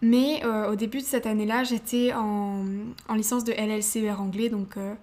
Mais 0.00 0.44
euh, 0.44 0.70
au 0.70 0.76
début 0.76 0.98
de 0.98 1.04
cette 1.04 1.26
année-là, 1.26 1.64
j'étais 1.64 2.12
en, 2.12 2.64
en, 3.08 3.14
licence 3.14 3.42
de 3.42 3.52
LLCER 3.52 4.20
anglais, 4.20 4.48
donc 4.48 4.76
euh, 4.76 4.94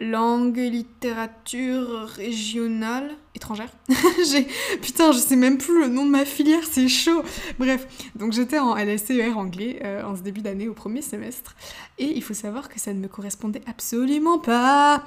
langue 0.00 0.56
littérature 0.56 2.08
régionale 2.08 3.10
étrangère. 3.34 3.70
putain, 4.82 5.12
je 5.12 5.18
sais 5.18 5.36
même 5.36 5.58
plus 5.58 5.80
le 5.80 5.88
nom 5.88 6.04
de 6.04 6.10
ma 6.10 6.24
filière, 6.24 6.62
c'est 6.70 6.88
chaud. 6.88 7.22
Bref, 7.58 7.86
donc 8.14 8.32
j'étais 8.32 8.58
en 8.58 8.74
LSCER 8.76 9.36
anglais 9.36 9.80
euh, 9.84 10.02
en 10.04 10.16
ce 10.16 10.22
début 10.22 10.40
d'année 10.40 10.68
au 10.68 10.74
premier 10.74 11.02
semestre 11.02 11.56
et 11.98 12.06
il 12.06 12.22
faut 12.22 12.34
savoir 12.34 12.68
que 12.68 12.78
ça 12.78 12.92
ne 12.92 13.00
me 13.00 13.08
correspondait 13.08 13.62
absolument 13.66 14.38
pas. 14.38 15.04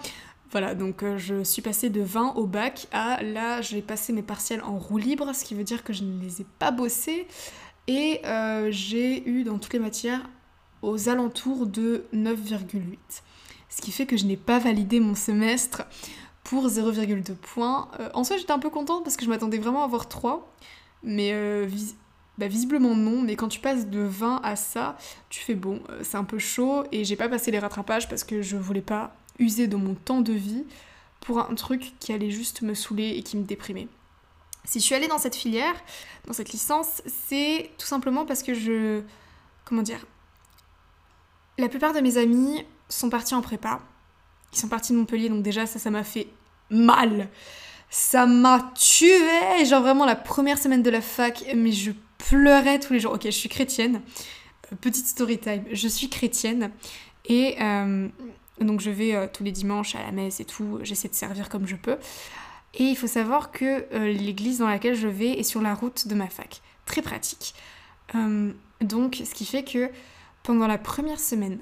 Voilà, 0.51 0.75
donc 0.75 1.03
euh, 1.03 1.17
je 1.17 1.43
suis 1.43 1.61
passée 1.61 1.89
de 1.89 2.01
20 2.01 2.33
au 2.35 2.45
bac 2.45 2.87
à 2.91 3.23
là, 3.23 3.61
j'ai 3.61 3.81
passé 3.81 4.11
mes 4.11 4.21
partiels 4.21 4.61
en 4.63 4.77
roue 4.77 4.97
libre, 4.97 5.33
ce 5.33 5.45
qui 5.45 5.55
veut 5.55 5.63
dire 5.63 5.83
que 5.83 5.93
je 5.93 6.03
ne 6.03 6.21
les 6.21 6.41
ai 6.41 6.45
pas 6.59 6.71
bossés 6.71 7.25
et 7.87 8.19
euh, 8.25 8.67
j'ai 8.69 9.27
eu 9.27 9.43
dans 9.43 9.57
toutes 9.57 9.73
les 9.73 9.79
matières 9.79 10.21
aux 10.81 11.09
alentours 11.09 11.67
de 11.67 12.05
9,8 12.13 12.97
ce 13.71 13.81
qui 13.81 13.91
fait 13.91 14.05
que 14.05 14.17
je 14.17 14.25
n'ai 14.25 14.37
pas 14.37 14.59
validé 14.59 14.99
mon 14.99 15.15
semestre 15.15 15.83
pour 16.43 16.67
0,2 16.67 17.33
points. 17.35 17.89
Euh, 17.99 18.09
en 18.13 18.23
soi, 18.23 18.37
j'étais 18.37 18.51
un 18.51 18.59
peu 18.59 18.69
contente 18.69 19.03
parce 19.03 19.15
que 19.15 19.25
je 19.25 19.29
m'attendais 19.29 19.57
vraiment 19.57 19.81
à 19.81 19.85
avoir 19.85 20.09
3, 20.09 20.53
mais 21.03 21.31
euh, 21.33 21.67
bah, 22.37 22.47
visiblement 22.47 22.95
non. 22.95 23.21
Mais 23.21 23.35
quand 23.35 23.47
tu 23.47 23.59
passes 23.59 23.87
de 23.87 24.01
20 24.01 24.41
à 24.43 24.55
ça, 24.55 24.97
tu 25.29 25.39
fais 25.39 25.55
bon, 25.55 25.81
euh, 25.89 26.01
c'est 26.03 26.17
un 26.17 26.25
peu 26.25 26.37
chaud 26.37 26.83
et 26.91 27.05
j'ai 27.05 27.15
pas 27.15 27.29
passé 27.29 27.49
les 27.49 27.59
rattrapages 27.59 28.09
parce 28.09 28.25
que 28.25 28.41
je 28.41 28.57
voulais 28.57 28.81
pas 28.81 29.15
user 29.39 29.67
de 29.67 29.77
mon 29.77 29.95
temps 29.95 30.21
de 30.21 30.33
vie 30.33 30.65
pour 31.21 31.39
un 31.39 31.55
truc 31.55 31.93
qui 31.99 32.11
allait 32.11 32.31
juste 32.31 32.63
me 32.63 32.73
saouler 32.73 33.15
et 33.17 33.23
qui 33.23 33.37
me 33.37 33.43
déprimait. 33.43 33.87
Si 34.65 34.79
je 34.79 34.83
suis 34.83 34.95
allée 34.95 35.07
dans 35.07 35.17
cette 35.17 35.35
filière, 35.35 35.73
dans 36.27 36.33
cette 36.33 36.51
licence, 36.51 37.01
c'est 37.07 37.71
tout 37.77 37.87
simplement 37.87 38.25
parce 38.25 38.43
que 38.43 38.53
je. 38.53 39.01
Comment 39.63 39.81
dire 39.81 40.05
La 41.57 41.69
plupart 41.69 41.93
de 41.93 41.99
mes 42.01 42.17
amis 42.17 42.65
sont 42.91 43.09
partis 43.09 43.33
en 43.33 43.41
prépa. 43.41 43.79
Ils 44.53 44.59
sont 44.59 44.67
partis 44.67 44.93
de 44.93 44.97
Montpellier, 44.97 45.29
donc 45.29 45.43
déjà 45.43 45.65
ça, 45.65 45.79
ça 45.79 45.89
m'a 45.89 46.03
fait 46.03 46.27
mal. 46.69 47.29
Ça 47.89 48.25
m'a 48.25 48.71
tué. 48.75 49.65
Genre 49.65 49.81
vraiment 49.81 50.05
la 50.05 50.15
première 50.15 50.57
semaine 50.57 50.83
de 50.83 50.89
la 50.89 51.01
fac, 51.01 51.43
mais 51.55 51.71
je 51.71 51.91
pleurais 52.17 52.79
tous 52.79 52.93
les 52.93 52.99
jours. 52.99 53.13
Ok, 53.13 53.23
je 53.25 53.29
suis 53.29 53.49
chrétienne. 53.49 54.01
Euh, 54.71 54.75
petite 54.79 55.07
story 55.07 55.37
time. 55.37 55.63
Je 55.71 55.87
suis 55.87 56.09
chrétienne 56.09 56.71
et 57.25 57.57
euh, 57.61 58.07
donc 58.59 58.81
je 58.81 58.89
vais 58.89 59.15
euh, 59.15 59.27
tous 59.31 59.43
les 59.43 59.51
dimanches 59.51 59.95
à 59.95 60.03
la 60.03 60.11
messe 60.11 60.39
et 60.39 60.45
tout. 60.45 60.79
J'essaie 60.83 61.09
de 61.09 61.13
servir 61.13 61.49
comme 61.49 61.67
je 61.67 61.75
peux. 61.75 61.97
Et 62.73 62.83
il 62.83 62.95
faut 62.95 63.07
savoir 63.07 63.51
que 63.51 63.85
l'église 64.05 64.59
dans 64.59 64.67
laquelle 64.67 64.95
je 64.95 65.09
vais 65.09 65.31
est 65.31 65.43
sur 65.43 65.61
la 65.61 65.73
route 65.73 66.07
de 66.07 66.15
ma 66.15 66.27
fac. 66.27 66.61
Très 66.85 67.01
pratique. 67.01 67.53
donc, 68.79 69.21
ce 69.25 69.33
qui 69.35 69.45
fait 69.45 69.65
que 69.65 69.91
pendant 70.43 70.67
la 70.67 70.77
première 70.77 71.19
semaine, 71.19 71.59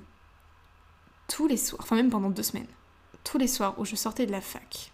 tous 1.29 1.47
les 1.47 1.57
soirs, 1.57 1.81
enfin 1.81 1.95
même 1.95 2.09
pendant 2.09 2.29
deux 2.29 2.43
semaines, 2.43 2.67
tous 3.23 3.37
les 3.37 3.47
soirs 3.47 3.79
où 3.79 3.85
je 3.85 3.95
sortais 3.95 4.25
de 4.25 4.31
la 4.31 4.41
fac, 4.41 4.91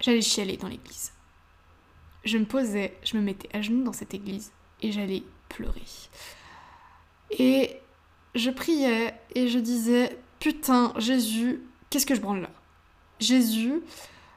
j'allais 0.00 0.22
chialer 0.22 0.56
dans 0.56 0.68
l'église. 0.68 1.12
Je 2.24 2.38
me 2.38 2.44
posais, 2.44 2.96
je 3.02 3.16
me 3.16 3.22
mettais 3.22 3.48
à 3.56 3.62
genoux 3.62 3.82
dans 3.82 3.92
cette 3.92 4.14
église 4.14 4.52
et 4.82 4.92
j'allais 4.92 5.22
pleurer. 5.48 5.82
Et 7.30 7.78
je 8.34 8.50
priais 8.50 9.14
et 9.34 9.48
je 9.48 9.58
disais 9.58 10.18
Putain, 10.38 10.92
Jésus, 10.96 11.60
qu'est-ce 11.90 12.06
que 12.06 12.14
je 12.14 12.20
branle 12.20 12.42
là? 12.42 12.50
Jésus, 13.18 13.82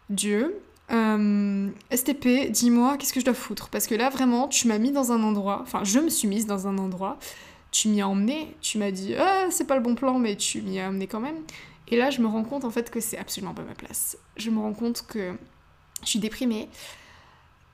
Dieu, 0.10 0.62
euh, 0.92 1.70
STP, 1.94 2.52
dis-moi, 2.52 2.98
qu'est-ce 2.98 3.14
que 3.14 3.22
je 3.22 3.26
dois 3.26 3.34
foutre? 3.34 3.70
Parce 3.70 3.88
que 3.88 3.96
là, 3.96 4.10
vraiment, 4.10 4.48
tu 4.48 4.68
m'as 4.68 4.78
mis 4.78 4.92
dans 4.92 5.12
un 5.12 5.24
endroit, 5.24 5.60
enfin, 5.62 5.84
je 5.84 6.00
me 6.00 6.10
suis 6.10 6.28
mise 6.28 6.46
dans 6.46 6.68
un 6.68 6.78
endroit 6.78 7.18
tu 7.74 7.90
m'y 7.90 8.02
as 8.02 8.08
emmené, 8.08 8.56
tu 8.62 8.78
m'as 8.78 8.92
dit 8.92 9.16
ah, 9.16 9.48
c'est 9.50 9.66
pas 9.66 9.76
le 9.76 9.82
bon 9.82 9.96
plan, 9.96 10.20
mais 10.20 10.38
tu 10.38 10.62
m'y 10.62 10.80
as 10.80 10.88
emmené 10.88 11.08
quand 11.08 11.20
même. 11.20 11.38
Et 11.88 11.98
là, 11.98 12.12
je 12.12 12.22
me 12.22 12.28
rends 12.28 12.44
compte 12.44 12.64
en 12.64 12.70
fait 12.70 12.92
que 12.92 13.00
c'est 13.00 13.18
absolument 13.18 13.54
pas 13.54 13.64
ma 13.64 13.74
place. 13.74 14.18
Je 14.38 14.52
me 14.52 14.60
rends 14.60 14.74
compte 14.74 15.06
que 15.08 15.34
je 16.04 16.08
suis 16.08 16.20
déprimée, 16.20 16.70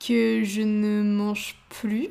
que 0.04 0.42
je 0.42 0.62
ne 0.62 1.02
mange 1.02 1.56
plus. 1.68 2.08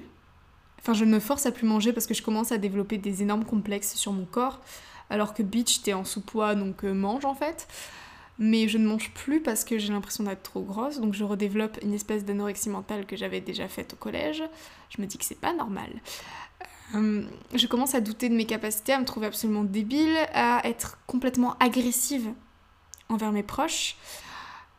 Enfin, 0.80 0.94
je 0.94 1.04
me 1.04 1.20
force 1.20 1.48
à 1.48 1.52
plus 1.52 1.68
manger 1.68 1.92
parce 1.92 2.06
que 2.06 2.14
je 2.14 2.22
commence 2.22 2.52
à 2.52 2.60
développer 2.60 3.00
des 3.00 3.24
énormes 3.24 3.44
complexes 3.44 3.96
sur 3.96 4.14
mon 4.14 4.26
corps. 4.26 4.62
Alors 5.10 5.34
que 5.34 5.42
bitch, 5.42 5.82
t'es 5.82 5.94
en 5.94 6.06
sous-poids, 6.06 6.54
donc 6.54 6.86
euh, 6.86 6.94
mange 6.94 7.26
en 7.26 7.34
fait. 7.34 7.68
Mais 8.38 8.68
je 8.68 8.78
ne 8.78 8.88
mange 8.88 9.12
plus 9.16 9.42
parce 9.42 9.66
que 9.66 9.80
j'ai 9.80 9.92
l'impression 9.92 10.24
d'être 10.24 10.44
trop 10.44 10.62
grosse, 10.62 11.02
donc 11.02 11.16
je 11.16 11.24
redéveloppe 11.24 11.80
une 11.82 11.94
espèce 11.94 12.24
d'anorexie 12.24 12.70
mentale 12.70 13.06
que 13.08 13.18
j'avais 13.18 13.42
déjà 13.42 13.68
faite 13.68 13.94
au 13.94 13.98
collège. 13.98 14.44
Je 14.96 15.02
me 15.02 15.08
dis 15.08 15.18
que 15.18 15.26
c'est 15.26 15.42
pas 15.42 15.54
normal. 15.54 15.90
Euh, 16.96 17.24
je 17.54 17.68
commence 17.68 17.96
à 17.96 18.02
douter 18.02 18.30
de 18.30 18.36
mes 18.36 18.46
capacités, 18.46 18.94
à 18.94 19.00
me 19.00 19.06
trouver 19.06 19.28
absolument 19.28 19.64
débile, 19.64 20.18
à 20.34 20.62
être 20.68 20.98
complètement 21.06 21.56
agressive 21.60 22.32
envers 23.10 23.32
mes 23.32 23.44
proches, 23.44 23.96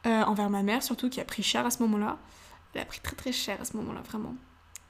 euh, 0.07 0.23
envers 0.23 0.51
ma 0.51 0.63
mère 0.63 0.83
surtout, 0.83 1.09
qui 1.09 1.21
a 1.21 1.25
pris 1.25 1.43
cher 1.43 1.67
à 1.67 1.71
ce 1.71 1.83
moment-là. 1.83 2.19
Elle 2.75 2.83
a 2.83 2.85
pris 2.85 3.01
très 3.01 3.17
très 3.17 3.33
cher 3.33 3.61
à 3.61 3.65
ce 3.65 3.77
moment-là, 3.77 4.03
vraiment. 4.03 4.35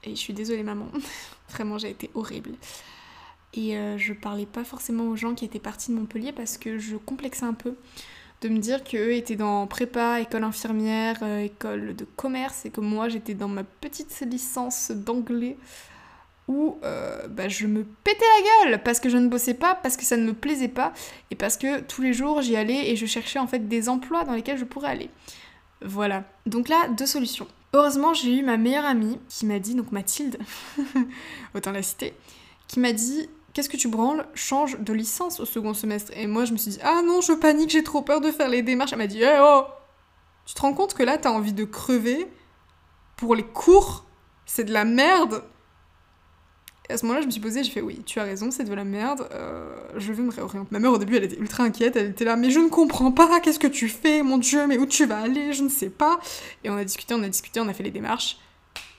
Et 0.02 0.10
je 0.10 0.20
suis 0.20 0.32
désolée 0.32 0.62
maman, 0.62 0.86
vraiment 1.50 1.78
j'ai 1.78 1.90
été 1.90 2.10
horrible. 2.14 2.52
Et 3.52 3.76
euh, 3.76 3.98
je 3.98 4.12
parlais 4.12 4.46
pas 4.46 4.64
forcément 4.64 5.04
aux 5.08 5.16
gens 5.16 5.34
qui 5.34 5.44
étaient 5.44 5.58
partis 5.58 5.90
de 5.90 5.96
Montpellier 5.96 6.32
parce 6.32 6.56
que 6.56 6.78
je 6.78 6.96
complexais 6.96 7.44
un 7.44 7.54
peu 7.54 7.76
de 8.42 8.48
me 8.48 8.58
dire 8.58 8.84
qu'eux 8.84 9.12
étaient 9.12 9.36
dans 9.36 9.66
prépa, 9.66 10.20
école 10.20 10.44
infirmière, 10.44 11.22
école 11.22 11.94
de 11.94 12.04
commerce 12.16 12.64
et 12.64 12.70
que 12.70 12.80
moi 12.80 13.08
j'étais 13.10 13.34
dans 13.34 13.48
ma 13.48 13.64
petite 13.64 14.18
licence 14.20 14.92
d'anglais 14.92 15.58
où 16.50 16.78
euh, 16.82 17.28
bah, 17.28 17.48
je 17.48 17.68
me 17.68 17.84
pétais 17.84 18.24
la 18.64 18.70
gueule 18.70 18.82
parce 18.82 18.98
que 18.98 19.08
je 19.08 19.16
ne 19.16 19.28
bossais 19.28 19.54
pas, 19.54 19.76
parce 19.76 19.96
que 19.96 20.04
ça 20.04 20.16
ne 20.16 20.24
me 20.24 20.34
plaisait 20.34 20.68
pas, 20.68 20.92
et 21.30 21.36
parce 21.36 21.56
que 21.56 21.80
tous 21.80 22.02
les 22.02 22.12
jours 22.12 22.42
j'y 22.42 22.56
allais 22.56 22.90
et 22.90 22.96
je 22.96 23.06
cherchais 23.06 23.38
en 23.38 23.46
fait 23.46 23.68
des 23.68 23.88
emplois 23.88 24.24
dans 24.24 24.32
lesquels 24.32 24.58
je 24.58 24.64
pourrais 24.64 24.88
aller. 24.90 25.10
Voilà. 25.80 26.24
Donc 26.46 26.68
là, 26.68 26.88
deux 26.88 27.06
solutions. 27.06 27.46
Heureusement, 27.72 28.14
j'ai 28.14 28.36
eu 28.36 28.42
ma 28.42 28.56
meilleure 28.56 28.84
amie 28.84 29.18
qui 29.28 29.46
m'a 29.46 29.60
dit, 29.60 29.76
donc 29.76 29.92
Mathilde, 29.92 30.38
autant 31.54 31.70
la 31.70 31.82
citer, 31.82 32.14
qui 32.66 32.80
m'a 32.80 32.92
dit 32.92 33.28
Qu'est-ce 33.52 33.68
que 33.68 33.76
tu 33.76 33.88
branles? 33.88 34.26
Change 34.34 34.78
de 34.78 34.92
licence 34.92 35.40
au 35.40 35.44
second 35.44 35.74
semestre. 35.74 36.12
Et 36.16 36.28
moi, 36.28 36.44
je 36.44 36.52
me 36.52 36.56
suis 36.56 36.72
dit 36.72 36.78
Ah 36.82 37.02
non, 37.04 37.20
je 37.20 37.32
panique, 37.32 37.70
j'ai 37.70 37.82
trop 37.82 38.02
peur 38.02 38.20
de 38.20 38.30
faire 38.30 38.48
les 38.48 38.62
démarches. 38.62 38.92
Elle 38.92 38.98
m'a 38.98 39.08
dit 39.08 39.22
Eh 39.22 39.38
oh 39.40 39.64
Tu 40.46 40.54
te 40.54 40.60
rends 40.60 40.72
compte 40.72 40.94
que 40.94 41.02
là, 41.02 41.18
t'as 41.18 41.30
envie 41.30 41.52
de 41.52 41.64
crever 41.64 42.28
pour 43.16 43.34
les 43.34 43.42
cours? 43.42 44.04
C'est 44.46 44.64
de 44.64 44.72
la 44.72 44.84
merde 44.84 45.42
Et 46.90 46.92
à 46.92 46.98
ce 46.98 47.04
moment-là, 47.06 47.20
je 47.20 47.26
me 47.26 47.30
suis 47.30 47.40
posée, 47.40 47.62
j'ai 47.62 47.70
fait 47.70 47.82
oui, 47.82 48.02
tu 48.04 48.18
as 48.18 48.24
raison, 48.24 48.50
c'est 48.50 48.64
de 48.64 48.74
la 48.74 48.82
merde, 48.82 49.28
euh, 49.30 49.76
je 49.96 50.12
vais 50.12 50.24
me 50.24 50.32
réorienter. 50.32 50.66
Ma 50.72 50.80
mère, 50.80 50.90
au 50.90 50.98
début, 50.98 51.14
elle 51.14 51.22
était 51.22 51.38
ultra 51.38 51.62
inquiète, 51.62 51.94
elle 51.94 52.10
était 52.10 52.24
là, 52.24 52.34
mais 52.34 52.50
je 52.50 52.58
ne 52.58 52.68
comprends 52.68 53.12
pas, 53.12 53.38
qu'est-ce 53.38 53.60
que 53.60 53.68
tu 53.68 53.88
fais, 53.88 54.24
mon 54.24 54.38
Dieu, 54.38 54.66
mais 54.66 54.76
où 54.76 54.86
tu 54.86 55.06
vas 55.06 55.20
aller, 55.20 55.52
je 55.52 55.62
ne 55.62 55.68
sais 55.68 55.88
pas. 55.88 56.18
Et 56.64 56.70
on 56.70 56.76
a 56.76 56.82
discuté, 56.82 57.14
on 57.14 57.22
a 57.22 57.28
discuté, 57.28 57.60
on 57.60 57.68
a 57.68 57.72
fait 57.72 57.84
les 57.84 57.92
démarches. 57.92 58.38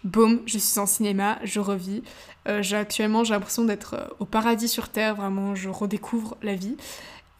Boum, 0.05 0.39
je 0.45 0.57
suis 0.57 0.79
en 0.79 0.85
cinéma, 0.85 1.37
je 1.43 1.59
revis. 1.59 2.01
Euh, 2.47 2.61
j'ai, 2.61 2.77
actuellement, 2.77 3.25
j'ai 3.25 3.33
l'impression 3.33 3.65
d'être 3.65 3.95
euh, 3.95 4.07
au 4.19 4.25
paradis 4.25 4.69
sur 4.69 4.87
Terre, 4.87 5.15
vraiment, 5.15 5.53
je 5.53 5.67
redécouvre 5.67 6.37
la 6.41 6.55
vie. 6.55 6.77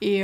Et, 0.01 0.23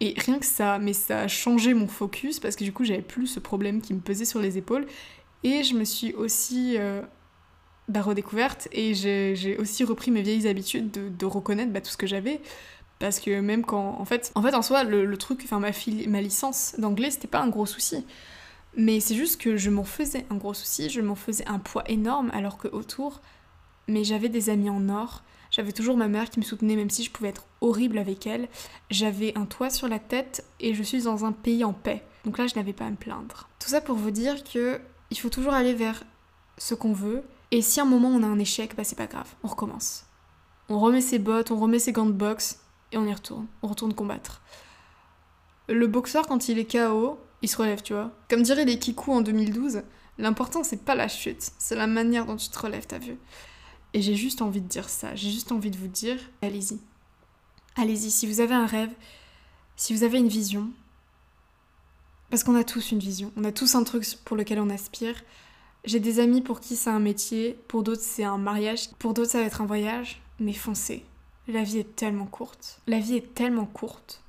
et 0.00 0.14
rien 0.18 0.40
que 0.40 0.44
ça, 0.44 0.78
mais 0.78 0.92
ça 0.92 1.20
a 1.20 1.28
changé 1.28 1.72
mon 1.72 1.86
focus 1.86 2.40
parce 2.40 2.54
que 2.56 2.64
du 2.64 2.72
coup, 2.72 2.84
j'avais 2.84 3.00
plus 3.00 3.28
ce 3.28 3.40
problème 3.40 3.80
qui 3.80 3.94
me 3.94 4.00
pesait 4.00 4.24
sur 4.26 4.40
les 4.40 4.58
épaules. 4.58 4.86
Et 5.44 5.62
je 5.62 5.74
me 5.74 5.84
suis 5.84 6.12
aussi 6.14 6.76
bah, 7.88 8.02
redécouverte 8.02 8.68
et 8.72 8.94
j'ai 8.94 9.56
aussi 9.58 9.84
repris 9.84 10.10
mes 10.10 10.22
vieilles 10.22 10.48
habitudes 10.48 10.90
de, 10.90 11.26
reconnaître 11.26 11.72
bah, 11.72 11.80
tout 11.80 11.90
ce 11.90 11.96
que 11.96 12.06
j'avais. 12.06 12.40
Parce 12.98 13.20
que 13.20 13.40
même 13.40 13.64
quand. 13.64 13.96
En 14.00 14.04
fait, 14.06 14.32
en, 14.34 14.42
fait, 14.42 14.54
en 14.54 14.62
soi, 14.62 14.82
le, 14.84 15.16
truc, 15.18 15.42
enfin, 15.44 15.60
ma, 15.60 15.70
ma 16.08 16.20
licence 16.22 16.74
d'anglais, 16.78 17.10
c'était 17.10 17.28
pas 17.28 17.40
un 17.40 17.48
gros 17.48 17.66
souci. 17.66 18.06
Mais 18.74 19.00
c'est 19.00 19.14
juste 19.14 19.40
que 19.40 19.56
je 19.56 19.70
m'en 19.70 19.84
faisais 19.84 20.26
un 20.30 20.36
gros 20.36 20.54
souci, 20.54 20.88
je 20.90 21.00
m'en 21.00 21.14
faisais 21.14 21.46
un 21.46 21.58
poids 21.58 21.84
énorme, 21.90 22.30
alors 22.34 22.58
que 22.58 22.68
autour, 22.68 23.20
mais 23.88 24.04
j'avais 24.04 24.28
des 24.28 24.50
amis 24.50 24.70
en 24.70 24.88
or, 24.88 25.22
j'avais 25.50 25.72
toujours 25.72 25.96
ma 25.96 26.08
mère 26.08 26.28
qui 26.28 26.40
me 26.40 26.44
soutenait, 26.44 26.76
même 26.76 26.90
si 26.90 27.04
je 27.04 27.10
pouvais 27.10 27.30
être 27.30 27.46
horrible 27.60 27.98
avec 27.98 28.26
elle. 28.26 28.48
J'avais 28.90 29.36
un 29.36 29.46
toit 29.46 29.70
sur 29.70 29.88
la 29.88 29.98
tête 29.98 30.44
et 30.60 30.74
je 30.74 30.82
suis 30.82 31.02
dans 31.02 31.24
un 31.24 31.32
pays 31.32 31.64
en 31.64 31.72
paix. 31.72 32.02
Donc 32.24 32.38
là, 32.38 32.46
je 32.46 32.54
n'avais 32.56 32.72
pas 32.72 32.86
à 32.86 32.90
me 32.90 32.96
plaindre. 32.96 33.48
Tout 33.58 33.68
ça 33.68 33.80
pour 33.80 33.96
vous 33.96 34.10
dire 34.10 34.42
que 34.44 34.80
il 35.10 35.18
faut 35.18 35.30
toujours 35.30 35.54
aller 35.54 35.72
vers 35.72 36.02
ce 36.58 36.74
qu'on 36.74 36.92
veut 36.92 37.22
et 37.56 37.62
si 37.62 37.80
à 37.80 37.84
un 37.84 37.86
moment 37.86 38.08
on 38.08 38.22
a 38.22 38.26
un 38.26 38.38
échec, 38.38 38.76
bah 38.76 38.84
c'est 38.84 38.98
pas 38.98 39.06
grave, 39.06 39.34
on 39.42 39.48
recommence. 39.48 40.04
On 40.68 40.78
remet 40.78 41.00
ses 41.00 41.18
bottes, 41.18 41.50
on 41.50 41.58
remet 41.58 41.78
ses 41.78 41.90
gants 41.90 42.04
de 42.04 42.12
boxe 42.12 42.60
et 42.92 42.98
on 42.98 43.06
y 43.06 43.14
retourne. 43.14 43.46
On 43.62 43.68
retourne 43.68 43.94
combattre. 43.94 44.42
Le 45.70 45.86
boxeur, 45.86 46.26
quand 46.26 46.50
il 46.50 46.58
est 46.58 46.70
KO, 46.70 47.18
il 47.40 47.48
se 47.48 47.56
relève, 47.56 47.80
tu 47.80 47.94
vois. 47.94 48.12
Comme 48.28 48.42
dirait 48.42 48.66
les 48.66 48.78
Kikou 48.78 49.10
en 49.10 49.22
2012, 49.22 49.84
l'important 50.18 50.64
c'est 50.64 50.84
pas 50.84 50.94
la 50.94 51.08
chute, 51.08 51.50
c'est 51.56 51.76
la 51.76 51.86
manière 51.86 52.26
dont 52.26 52.36
tu 52.36 52.50
te 52.50 52.58
relèves, 52.58 52.86
t'as 52.86 52.98
vu. 52.98 53.16
Et 53.94 54.02
j'ai 54.02 54.16
juste 54.16 54.42
envie 54.42 54.60
de 54.60 54.68
dire 54.68 54.90
ça, 54.90 55.14
j'ai 55.14 55.30
juste 55.30 55.50
envie 55.50 55.70
de 55.70 55.78
vous 55.78 55.88
dire, 55.88 56.18
allez-y. 56.42 56.78
Allez-y, 57.76 58.10
si 58.10 58.26
vous 58.26 58.40
avez 58.40 58.54
un 58.54 58.66
rêve, 58.66 58.92
si 59.76 59.94
vous 59.94 60.02
avez 60.02 60.18
une 60.18 60.28
vision, 60.28 60.68
parce 62.28 62.44
qu'on 62.44 62.54
a 62.54 62.64
tous 62.64 62.90
une 62.90 62.98
vision, 62.98 63.32
on 63.34 63.44
a 63.44 63.52
tous 63.52 63.76
un 63.76 63.84
truc 63.84 64.04
pour 64.26 64.36
lequel 64.36 64.60
on 64.60 64.68
aspire, 64.68 65.14
j'ai 65.86 66.00
des 66.00 66.20
amis 66.20 66.42
pour 66.42 66.60
qui 66.60 66.76
c'est 66.76 66.90
un 66.90 66.98
métier, 66.98 67.58
pour 67.68 67.82
d'autres 67.82 68.02
c'est 68.02 68.24
un 68.24 68.38
mariage, 68.38 68.90
pour 68.98 69.14
d'autres 69.14 69.30
ça 69.30 69.38
va 69.38 69.44
être 69.44 69.60
un 69.60 69.66
voyage, 69.66 70.20
mais 70.40 70.52
foncez. 70.52 71.04
La 71.48 71.62
vie 71.62 71.78
est 71.78 71.94
tellement 71.94 72.26
courte. 72.26 72.80
La 72.88 72.98
vie 72.98 73.16
est 73.16 73.34
tellement 73.34 73.66
courte. 73.66 74.22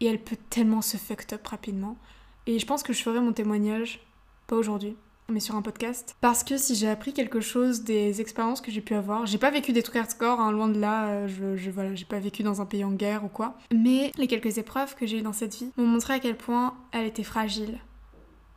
Et 0.00 0.06
elle 0.06 0.22
peut 0.22 0.38
tellement 0.48 0.80
se 0.80 0.96
fucked 0.96 1.34
up 1.34 1.46
rapidement. 1.46 1.98
Et 2.46 2.58
je 2.58 2.66
pense 2.66 2.82
que 2.82 2.94
je 2.94 3.02
ferai 3.02 3.20
mon 3.20 3.34
témoignage, 3.34 4.00
pas 4.46 4.56
aujourd'hui, 4.56 4.96
mais 5.28 5.40
sur 5.40 5.54
un 5.54 5.60
podcast. 5.60 6.16
Parce 6.22 6.42
que 6.42 6.56
si 6.56 6.74
j'ai 6.74 6.88
appris 6.88 7.12
quelque 7.12 7.40
chose 7.40 7.84
des 7.84 8.22
expériences 8.22 8.62
que 8.62 8.70
j'ai 8.70 8.80
pu 8.80 8.94
avoir, 8.94 9.26
j'ai 9.26 9.36
pas 9.36 9.50
vécu 9.50 9.74
des 9.74 9.82
trucs 9.82 9.96
hardcore, 9.96 10.40
hein, 10.40 10.50
loin 10.50 10.68
de 10.68 10.80
là, 10.80 11.08
euh, 11.08 11.28
je, 11.28 11.56
je 11.56 11.70
voilà, 11.70 11.94
j'ai 11.94 12.06
pas 12.06 12.18
vécu 12.18 12.42
dans 12.42 12.62
un 12.62 12.66
pays 12.66 12.84
en 12.84 12.92
guerre 12.92 13.22
ou 13.22 13.28
quoi. 13.28 13.58
Mais 13.74 14.10
les 14.16 14.26
quelques 14.26 14.56
épreuves 14.56 14.94
que 14.94 15.06
j'ai 15.06 15.18
eues 15.18 15.22
dans 15.22 15.34
cette 15.34 15.54
vie 15.54 15.70
m'ont 15.76 15.86
montré 15.86 16.14
à 16.14 16.20
quel 16.20 16.38
point 16.38 16.74
elle 16.92 17.04
était 17.04 17.22
fragile, 17.22 17.78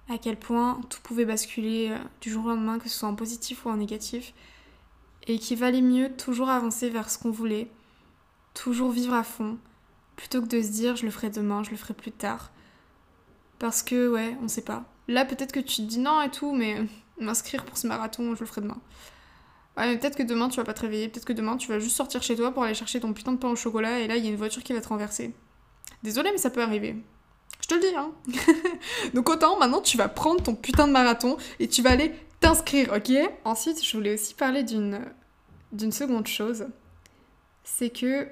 à 0.10 0.18
quel 0.18 0.38
point 0.38 0.82
tout 0.90 1.00
pouvait 1.02 1.26
basculer 1.26 1.90
euh, 1.92 1.98
du 2.22 2.30
jour 2.30 2.46
au 2.46 2.50
lendemain, 2.50 2.80
que 2.80 2.90
ce 2.90 2.98
soit 2.98 3.10
en 3.10 3.16
positif 3.16 3.66
ou 3.66 3.70
en 3.70 3.78
négatif, 3.78 4.34
et 5.28 5.40
qu'il 5.40 5.58
valait 5.58 5.82
mieux 5.82 6.12
toujours 6.16 6.50
avancer 6.50 6.90
vers 6.90 7.10
ce 7.10 7.18
qu'on 7.18 7.32
voulait, 7.32 7.70
toujours 8.54 8.92
vivre 8.92 9.14
à 9.14 9.24
fond, 9.24 9.58
plutôt 10.16 10.42
que 10.42 10.48
de 10.48 10.62
se 10.62 10.70
dire 10.70 10.96
je 10.96 11.06
le 11.06 11.12
ferai 11.12 11.30
demain, 11.30 11.64
je 11.64 11.72
le 11.72 11.78
ferai 11.78 11.94
plus 11.94 12.12
tard. 12.12 12.52
Parce 13.60 13.82
que, 13.82 14.10
ouais, 14.10 14.38
on 14.42 14.48
sait 14.48 14.64
pas. 14.64 14.84
Là, 15.08 15.26
peut-être 15.26 15.52
que 15.52 15.60
tu 15.60 15.78
te 15.78 15.82
dis 15.84 16.00
non 16.00 16.22
et 16.22 16.30
tout, 16.30 16.54
mais 16.54 16.86
m'inscrire 17.20 17.64
pour 17.66 17.78
ce 17.78 17.88
marathon, 17.88 18.36
je 18.36 18.42
le 18.42 18.46
ferai 18.46 18.62
demain. 18.62 18.82
Ouais, 19.78 19.88
mais 19.88 19.98
peut-être 19.98 20.18
que 20.18 20.24
demain 20.24 20.50
tu 20.50 20.58
vas 20.58 20.66
pas 20.66 20.74
te 20.74 20.82
réveiller, 20.82 21.10
peut-être 21.10 21.26
que 21.26 21.34
demain 21.34 21.58
tu 21.58 21.68
vas 21.68 21.80
juste 21.80 21.96
sortir 21.96 22.22
chez 22.22 22.36
toi 22.36 22.52
pour 22.52 22.64
aller 22.64 22.76
chercher 22.76 23.00
ton 23.00 23.12
putain 23.12 23.32
de 23.32 23.38
pain 23.38 23.50
au 23.50 23.56
chocolat 23.56 24.02
et 24.02 24.08
là 24.08 24.18
il 24.18 24.24
y 24.24 24.28
a 24.28 24.30
une 24.30 24.38
voiture 24.38 24.62
qui 24.62 24.72
va 24.72 24.82
te 24.82 24.88
renverser. 24.88 25.34
Désolé, 26.04 26.30
mais 26.32 26.38
ça 26.38 26.52
peut 26.52 26.62
arriver. 26.62 26.96
Je 27.64 27.68
te 27.70 27.76
le 27.76 27.80
dis, 27.80 27.96
hein. 27.96 28.12
Donc 29.14 29.30
autant 29.30 29.58
maintenant 29.58 29.80
tu 29.80 29.96
vas 29.96 30.10
prendre 30.10 30.44
ton 30.44 30.54
putain 30.54 30.86
de 30.86 30.92
marathon 30.92 31.38
et 31.60 31.70
tu 31.70 31.82
vas 31.82 31.92
aller 31.92 32.14
t'inscrire, 32.42 32.92
ok? 32.94 33.14
Ensuite, 33.46 33.84
je 33.84 33.96
voulais 33.96 34.16
aussi 34.16 34.34
parler 34.34 34.64
d'une 34.64 35.00
d'une 35.72 35.94
seconde 35.94 36.28
chose. 36.28 36.68
C'est 37.64 37.90
que 37.90 38.28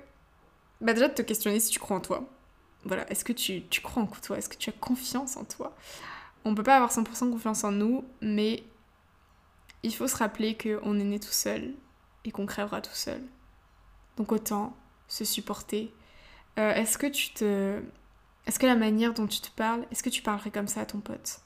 bah 0.82 0.94
déjà 0.94 1.08
de 1.08 1.14
te 1.14 1.22
questionner 1.22 1.62
si 1.62 1.72
tu 1.72 1.80
crois 1.80 1.96
en 1.96 2.02
toi. 2.02 2.30
Voilà, 2.84 3.10
est-ce 3.10 3.24
que 3.24 3.32
tu, 3.32 3.64
crois 3.82 4.04
en 4.04 4.08
toi? 4.08 4.38
Est-ce 4.38 4.50
que 4.50 4.58
tu 4.58 4.70
as 4.70 4.74
confiance 4.74 5.38
en 5.38 5.46
toi? 5.46 5.76
On 6.44 6.54
peut 6.54 6.64
pas 6.64 6.76
avoir 6.76 6.92
100% 6.92 7.32
confiance 7.32 7.64
en 7.64 7.72
nous, 7.72 8.04
mais 8.22 8.64
il 9.84 9.96
faut 9.96 10.08
se 10.08 10.18
rappeler 10.18 10.58
qu'on 10.58 11.00
est 11.00 11.04
né 11.04 11.20
tout 11.20 11.32
seul 11.32 11.74
et 12.26 12.32
qu'on 12.32 12.46
crèvera 12.46 12.82
tout 12.82 12.94
seul. 12.94 13.22
Donc 14.18 14.34
autant 14.34 14.76
se 15.08 15.24
supporter. 15.24 15.94
Euh, 16.60 16.74
est-ce 16.74 16.98
que 16.98 17.08
tu 17.08 17.32
te 17.34 17.82
est-ce 18.52 18.60
que 18.60 18.66
la 18.66 18.76
manière 18.76 19.14
dont 19.14 19.28
tu 19.28 19.40
te 19.40 19.50
parles, 19.50 19.86
est-ce 19.92 20.04
que 20.04 20.10
tu 20.10 20.22
parlerais 20.22 20.52
comme 20.52 20.68
ça 20.68 20.82
à 20.82 20.86
ton 20.86 21.00
pote? 21.00 21.40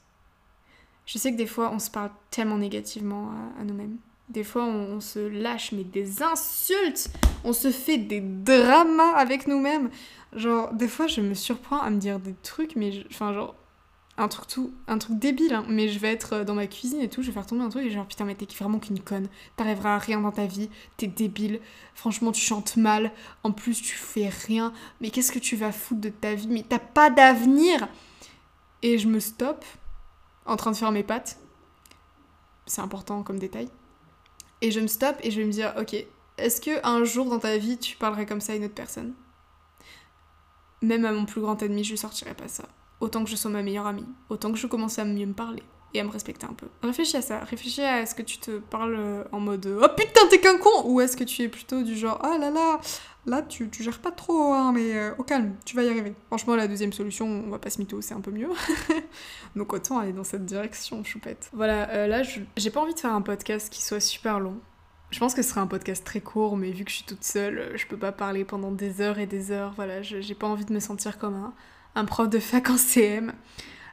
Je 1.06 1.18
sais 1.18 1.30
que 1.30 1.36
des 1.36 1.46
fois, 1.46 1.70
on 1.72 1.78
se 1.78 1.88
parle 1.88 2.10
tellement 2.32 2.58
négativement 2.58 3.30
à, 3.60 3.62
nous-mêmes. 3.62 3.98
Des 4.28 4.42
fois, 4.42 4.64
on, 4.64 4.98
se 4.98 5.20
lâche, 5.20 5.70
mais 5.70 5.84
des 5.84 6.24
insultes! 6.24 7.08
On 7.44 7.52
se 7.52 7.70
fait 7.70 7.96
des 7.96 8.20
dramas 8.20 9.14
avec 9.14 9.46
nous-mêmes. 9.46 9.88
Genre, 10.32 10.74
des 10.74 10.88
fois, 10.88 11.06
je 11.06 11.20
me 11.20 11.34
surprends 11.34 11.80
à 11.80 11.90
me 11.90 11.98
dire 11.98 12.18
des 12.18 12.34
trucs, 12.42 12.74
mais... 12.74 12.90
enfin, 13.08 13.32
genre, 13.32 13.54
un 14.18 14.28
truc 14.28 14.46
tout 14.46 14.72
un 14.88 14.98
truc 14.98 15.18
débile 15.18 15.54
hein, 15.54 15.64
mais 15.68 15.88
je 15.88 15.98
vais 15.98 16.10
être 16.10 16.34
euh, 16.34 16.44
dans 16.44 16.54
ma 16.54 16.66
cuisine 16.66 17.00
et 17.00 17.08
tout 17.08 17.22
je 17.22 17.26
vais 17.26 17.32
faire 17.32 17.46
tomber 17.46 17.62
un 17.62 17.68
truc 17.68 17.84
et 17.84 17.90
genre 17.90 18.06
putain 18.06 18.24
mais 18.24 18.34
t'es 18.34 18.46
vraiment 18.54 18.78
qu'une 18.78 19.00
conne. 19.00 19.28
T'arriveras 19.56 19.96
à 19.96 19.98
rien 19.98 20.20
dans 20.20 20.32
ta 20.32 20.46
vie 20.46 20.70
t'es 20.96 21.06
débile. 21.06 21.60
Franchement 21.94 22.32
tu 22.32 22.40
chantes 22.40 22.76
mal. 22.76 23.12
En 23.42 23.52
plus 23.52 23.80
tu 23.80 23.94
fais 23.94 24.28
rien. 24.28 24.72
Mais 25.00 25.10
qu'est-ce 25.10 25.32
que 25.32 25.38
tu 25.38 25.56
vas 25.56 25.72
foutre 25.72 26.00
de 26.00 26.08
ta 26.08 26.34
vie? 26.34 26.48
Mais 26.48 26.64
t'as 26.66 26.78
pas 26.78 27.10
d'avenir! 27.10 27.88
Et 28.82 28.98
je 28.98 29.08
me 29.08 29.20
stoppe 29.20 29.64
en 30.44 30.56
train 30.56 30.70
de 30.70 30.76
faire 30.76 30.92
mes 30.92 31.02
pattes 31.02 31.38
c'est 32.66 32.80
important 32.80 33.22
comme 33.22 33.38
détail. 33.38 33.68
Et 34.60 34.70
je 34.70 34.80
me 34.80 34.86
stoppe 34.86 35.18
et 35.22 35.30
je 35.30 35.40
vais 35.40 35.46
me 35.46 35.52
dire 35.52 35.74
ok 35.78 35.94
est-ce 36.38 36.60
que 36.60 36.86
un 36.86 37.04
jour 37.04 37.30
dans 37.30 37.38
ta 37.38 37.56
vie 37.56 37.78
tu 37.78 37.96
parlerais 37.96 38.26
comme 38.26 38.40
ça 38.40 38.52
à 38.52 38.56
une 38.56 38.64
autre 38.64 38.74
personne? 38.74 39.14
Même 40.82 41.04
à 41.04 41.12
mon 41.12 41.24
plus 41.24 41.40
grand 41.40 41.62
ennemi 41.62 41.84
je 41.84 41.96
sortirais 41.96 42.34
pas 42.34 42.48
ça 42.48 42.64
autant 43.00 43.24
que 43.24 43.30
je 43.30 43.36
sois 43.36 43.50
ma 43.50 43.62
meilleure 43.62 43.86
amie, 43.86 44.06
autant 44.28 44.52
que 44.52 44.58
je 44.58 44.66
commence 44.66 44.98
à 44.98 45.04
mieux 45.04 45.26
me 45.26 45.34
parler 45.34 45.62
et 45.94 46.00
à 46.00 46.04
me 46.04 46.10
respecter 46.10 46.46
un 46.46 46.52
peu. 46.52 46.66
Réfléchis 46.82 47.16
à 47.16 47.22
ça, 47.22 47.40
réfléchis 47.40 47.82
à 47.82 48.02
est-ce 48.02 48.14
que 48.14 48.22
tu 48.22 48.38
te 48.38 48.58
parles 48.58 48.96
euh, 48.98 49.24
en 49.32 49.40
mode 49.40 49.66
Oh 49.66 49.88
putain, 49.96 50.26
t'es 50.28 50.40
qu'un 50.40 50.58
con 50.58 50.84
Ou 50.84 51.00
est-ce 51.00 51.16
que 51.16 51.24
tu 51.24 51.42
es 51.42 51.48
plutôt 51.48 51.82
du 51.82 51.96
genre 51.96 52.18
Ah 52.22 52.38
là 52.38 52.50
là, 52.50 52.80
là 53.24 53.42
tu, 53.42 53.70
tu 53.70 53.82
gères 53.82 54.00
pas 54.00 54.10
trop, 54.10 54.52
hein, 54.52 54.72
mais 54.72 54.94
euh, 54.96 55.14
au 55.18 55.22
calme, 55.22 55.54
tu 55.64 55.76
vas 55.76 55.82
y 55.82 55.88
arriver. 55.88 56.14
Franchement, 56.26 56.56
la 56.56 56.68
deuxième 56.68 56.92
solution, 56.92 57.26
on 57.46 57.50
va 57.50 57.58
pas 57.58 57.70
se 57.70 57.78
mytho, 57.78 58.00
c'est 58.00 58.14
un 58.14 58.20
peu 58.20 58.30
mieux. 58.30 58.48
Donc 59.56 59.72
autant 59.72 59.98
aller 59.98 60.12
dans 60.12 60.24
cette 60.24 60.44
direction, 60.44 61.02
choupette. 61.04 61.50
Voilà, 61.52 61.88
euh, 61.90 62.06
là, 62.06 62.22
j'ai 62.56 62.70
pas 62.70 62.80
envie 62.80 62.94
de 62.94 63.00
faire 63.00 63.14
un 63.14 63.22
podcast 63.22 63.72
qui 63.72 63.82
soit 63.82 64.00
super 64.00 64.40
long. 64.40 64.58
Je 65.10 65.20
pense 65.20 65.34
que 65.34 65.42
ce 65.42 65.50
sera 65.50 65.60
un 65.60 65.68
podcast 65.68 66.04
très 66.04 66.20
court, 66.20 66.56
mais 66.56 66.72
vu 66.72 66.84
que 66.84 66.90
je 66.90 66.96
suis 66.96 67.04
toute 67.04 67.22
seule, 67.22 67.72
je 67.76 67.86
peux 67.86 67.96
pas 67.96 68.10
parler 68.10 68.44
pendant 68.44 68.72
des 68.72 69.00
heures 69.00 69.20
et 69.20 69.26
des 69.26 69.52
heures. 69.52 69.72
Voilà, 69.76 70.02
j'ai 70.02 70.34
pas 70.34 70.48
envie 70.48 70.64
de 70.64 70.72
me 70.72 70.80
sentir 70.80 71.18
comme 71.18 71.34
un 71.34 71.54
un 71.96 72.04
prof 72.04 72.28
de 72.28 72.38
fac 72.38 72.70
en 72.70 72.76
CM. 72.76 73.32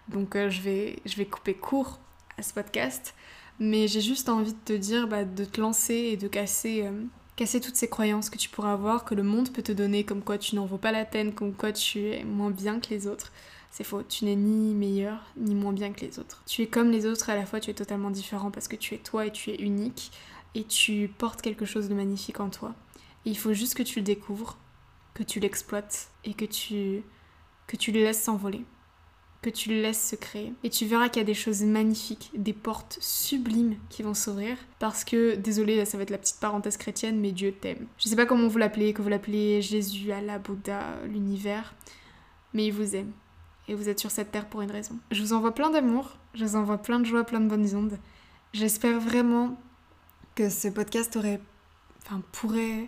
Donc 0.09 0.35
euh, 0.35 0.51
je, 0.51 0.61
vais, 0.61 0.99
je 1.05 1.15
vais 1.15 1.25
couper 1.25 1.55
court 1.55 1.99
à 2.37 2.43
ce 2.43 2.53
podcast. 2.53 3.15
Mais 3.59 3.87
j'ai 3.87 4.01
juste 4.01 4.29
envie 4.29 4.53
de 4.53 4.59
te 4.65 4.73
dire 4.73 5.07
bah, 5.07 5.23
de 5.23 5.45
te 5.45 5.61
lancer 5.61 5.93
et 5.95 6.17
de 6.17 6.27
casser, 6.27 6.83
euh, 6.85 7.03
casser 7.35 7.61
toutes 7.61 7.75
ces 7.75 7.87
croyances 7.87 8.29
que 8.29 8.37
tu 8.37 8.49
pourrais 8.49 8.71
avoir, 8.71 9.05
que 9.05 9.15
le 9.15 9.23
monde 9.23 9.51
peut 9.51 9.61
te 9.61 9.71
donner, 9.71 10.03
comme 10.03 10.21
quoi 10.21 10.37
tu 10.37 10.55
n'en 10.55 10.65
vaux 10.65 10.77
pas 10.77 10.91
la 10.91 11.05
peine, 11.05 11.33
comme 11.33 11.53
quoi 11.53 11.71
tu 11.71 12.09
es 12.09 12.23
moins 12.23 12.51
bien 12.51 12.79
que 12.79 12.89
les 12.89 13.07
autres. 13.07 13.31
C'est 13.71 13.83
faux, 13.83 14.03
tu 14.03 14.25
n'es 14.25 14.35
ni 14.35 14.75
meilleur 14.75 15.19
ni 15.37 15.55
moins 15.55 15.73
bien 15.73 15.93
que 15.93 16.01
les 16.01 16.19
autres. 16.19 16.43
Tu 16.45 16.61
es 16.61 16.67
comme 16.67 16.91
les 16.91 17.05
autres, 17.05 17.29
à 17.29 17.35
la 17.35 17.45
fois 17.45 17.59
tu 17.59 17.71
es 17.71 17.73
totalement 17.73 18.11
différent 18.11 18.51
parce 18.51 18.67
que 18.67 18.75
tu 18.75 18.93
es 18.95 18.99
toi 18.99 19.25
et 19.25 19.31
tu 19.31 19.49
es 19.51 19.55
unique 19.55 20.11
et 20.55 20.63
tu 20.63 21.09
portes 21.17 21.41
quelque 21.41 21.65
chose 21.65 21.89
de 21.89 21.95
magnifique 21.95 22.39
en 22.39 22.49
toi. 22.49 22.75
il 23.25 23.37
faut 23.37 23.53
juste 23.53 23.73
que 23.75 23.81
tu 23.81 23.99
le 23.99 24.05
découvres, 24.05 24.57
que 25.15 25.23
tu 25.23 25.39
l'exploites 25.39 26.09
et 26.25 26.33
que 26.35 26.45
tu 26.45 27.03
que 27.73 27.77
tu 27.77 27.91
le 27.91 28.01
laisses 28.01 28.21
s'envoler, 28.21 28.65
que 29.41 29.49
tu 29.49 29.69
le 29.69 29.81
laisses 29.81 30.11
se 30.11 30.15
créer. 30.15 30.53
Et 30.63 30.69
tu 30.69 30.85
verras 30.85 31.09
qu'il 31.09 31.21
y 31.21 31.23
a 31.23 31.25
des 31.25 31.33
choses 31.33 31.63
magnifiques, 31.63 32.29
des 32.35 32.53
portes 32.53 32.99
sublimes 33.01 33.77
qui 33.89 34.03
vont 34.03 34.13
s'ouvrir. 34.13 34.57
Parce 34.77 35.03
que, 35.03 35.33
désolé, 35.33 35.75
là 35.75 35.85
ça 35.85 35.97
va 35.97 36.03
être 36.03 36.11
la 36.11 36.19
petite 36.19 36.39
parenthèse 36.39 36.77
chrétienne, 36.77 37.19
mais 37.19 37.31
Dieu 37.31 37.51
t'aime. 37.51 37.87
Je 37.97 38.07
sais 38.07 38.15
pas 38.15 38.27
comment 38.27 38.47
vous 38.47 38.59
l'appelez, 38.59 38.93
que 38.93 39.01
vous 39.01 39.09
l'appelez 39.09 39.63
Jésus, 39.63 40.11
Allah, 40.11 40.37
Bouddha, 40.37 40.97
l'univers, 41.07 41.73
mais 42.53 42.67
il 42.67 42.71
vous 42.71 42.95
aime. 42.95 43.11
Et 43.67 43.73
vous 43.73 43.89
êtes 43.89 43.99
sur 43.99 44.11
cette 44.11 44.31
terre 44.31 44.47
pour 44.47 44.61
une 44.61 44.69
raison. 44.69 44.99
Je 45.09 45.23
vous 45.23 45.33
envoie 45.33 45.55
plein 45.55 45.71
d'amour, 45.71 46.19
je 46.35 46.45
vous 46.45 46.55
envoie 46.55 46.77
plein 46.77 46.99
de 46.99 47.05
joie, 47.05 47.23
plein 47.23 47.39
de 47.39 47.49
bonnes 47.49 47.75
ondes. 47.75 47.97
J'espère 48.53 48.99
vraiment 48.99 49.59
que 50.35 50.47
ce 50.47 50.67
podcast 50.67 51.15
aurait 51.15 51.41
enfin, 52.05 52.21
pourrait. 52.33 52.87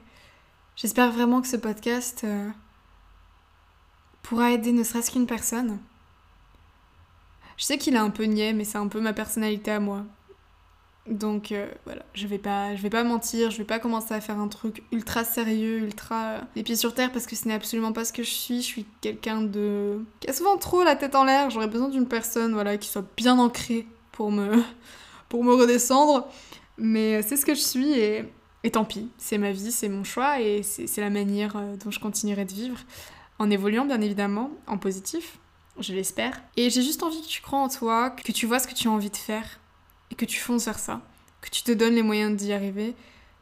J'espère 0.75 1.11
vraiment 1.11 1.41
que 1.41 1.47
ce 1.47 1.57
podcast 1.57 2.21
euh, 2.23 2.49
pourra 4.25 4.51
aider 4.51 4.71
ne 4.71 4.83
serait-ce 4.83 5.11
qu'une 5.11 5.27
personne. 5.27 5.79
Je 7.57 7.63
sais 7.63 7.77
qu'il 7.77 7.95
est 7.95 7.99
un 7.99 8.09
peu 8.09 8.23
niais, 8.23 8.53
mais 8.53 8.65
c'est 8.65 8.77
un 8.77 8.87
peu 8.87 8.99
ma 8.99 9.13
personnalité 9.13 9.71
à 9.71 9.79
moi. 9.79 10.03
Donc 11.07 11.51
euh, 11.51 11.67
voilà, 11.85 12.01
je 12.15 12.25
vais 12.25 12.39
pas 12.39 12.75
je 12.75 12.81
vais 12.81 12.89
pas 12.89 13.03
mentir, 13.03 13.51
je 13.51 13.59
vais 13.59 13.63
pas 13.63 13.77
commencer 13.77 14.15
à 14.15 14.21
faire 14.21 14.39
un 14.39 14.47
truc 14.47 14.81
ultra 14.91 15.23
sérieux, 15.23 15.77
ultra 15.77 16.15
euh, 16.15 16.39
les 16.55 16.63
pieds 16.63 16.75
sur 16.75 16.95
terre 16.95 17.11
parce 17.11 17.27
que 17.27 17.35
ce 17.35 17.47
n'est 17.47 17.53
absolument 17.53 17.91
pas 17.91 18.05
ce 18.05 18.11
que 18.11 18.23
je 18.23 18.31
suis, 18.31 18.57
je 18.57 18.65
suis 18.65 18.85
quelqu'un 19.01 19.43
de 19.43 19.99
qui 20.19 20.27
a 20.27 20.33
souvent 20.33 20.57
trop 20.57 20.83
la 20.83 20.95
tête 20.95 21.13
en 21.13 21.23
l'air, 21.23 21.51
j'aurais 21.51 21.67
besoin 21.67 21.89
d'une 21.89 22.07
personne 22.07 22.53
voilà 22.53 22.77
qui 22.77 22.89
soit 22.89 23.05
bien 23.15 23.37
ancrée 23.37 23.85
pour 24.13 24.31
me 24.31 24.63
pour 25.29 25.43
me 25.43 25.53
redescendre, 25.53 26.27
mais 26.79 27.21
c'est 27.21 27.37
ce 27.37 27.45
que 27.45 27.53
je 27.53 27.61
suis 27.61 27.91
et, 27.91 28.25
et 28.63 28.71
tant 28.71 28.83
pis, 28.83 29.07
c'est 29.19 29.37
ma 29.37 29.51
vie, 29.51 29.71
c'est 29.71 29.89
mon 29.89 30.03
choix 30.03 30.41
et 30.41 30.63
c'est 30.63 31.01
la 31.01 31.11
manière 31.11 31.55
euh, 31.55 31.75
dont 31.75 31.91
je 31.91 31.99
continuerai 31.99 32.45
de 32.45 32.53
vivre 32.53 32.79
en 33.39 33.49
évoluant 33.49 33.85
bien 33.85 34.01
évidemment 34.01 34.51
en 34.67 34.77
positif, 34.77 35.37
je 35.79 35.93
l'espère. 35.93 36.41
Et 36.57 36.69
j'ai 36.69 36.81
juste 36.81 37.03
envie 37.03 37.21
que 37.21 37.27
tu 37.27 37.41
crois 37.41 37.59
en 37.59 37.69
toi, 37.69 38.09
que 38.09 38.31
tu 38.31 38.45
vois 38.45 38.59
ce 38.59 38.67
que 38.67 38.73
tu 38.73 38.87
as 38.87 38.91
envie 38.91 39.09
de 39.09 39.17
faire 39.17 39.59
et 40.11 40.15
que 40.15 40.25
tu 40.25 40.39
fonces 40.39 40.65
vers 40.65 40.79
ça, 40.79 41.01
que 41.41 41.49
tu 41.49 41.63
te 41.63 41.71
donnes 41.71 41.95
les 41.95 42.03
moyens 42.03 42.35
d'y 42.35 42.53
arriver. 42.53 42.95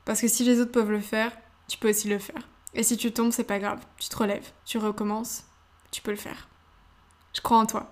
Parce 0.05 0.21
que 0.21 0.27
si 0.27 0.43
les 0.43 0.59
autres 0.59 0.71
peuvent 0.71 0.91
le 0.91 0.99
faire, 0.99 1.31
tu 1.67 1.77
peux 1.77 1.89
aussi 1.89 2.07
le 2.07 2.19
faire. 2.19 2.47
Et 2.73 2.83
si 2.83 2.97
tu 2.97 3.11
tombes, 3.11 3.31
c'est 3.31 3.43
pas 3.43 3.59
grave, 3.59 3.79
tu 3.97 4.09
te 4.09 4.15
relèves, 4.15 4.51
tu 4.65 4.77
recommences, 4.77 5.43
tu 5.91 6.01
peux 6.01 6.11
le 6.11 6.17
faire. 6.17 6.47
Je 7.33 7.41
crois 7.41 7.57
en 7.57 7.65
toi. 7.65 7.91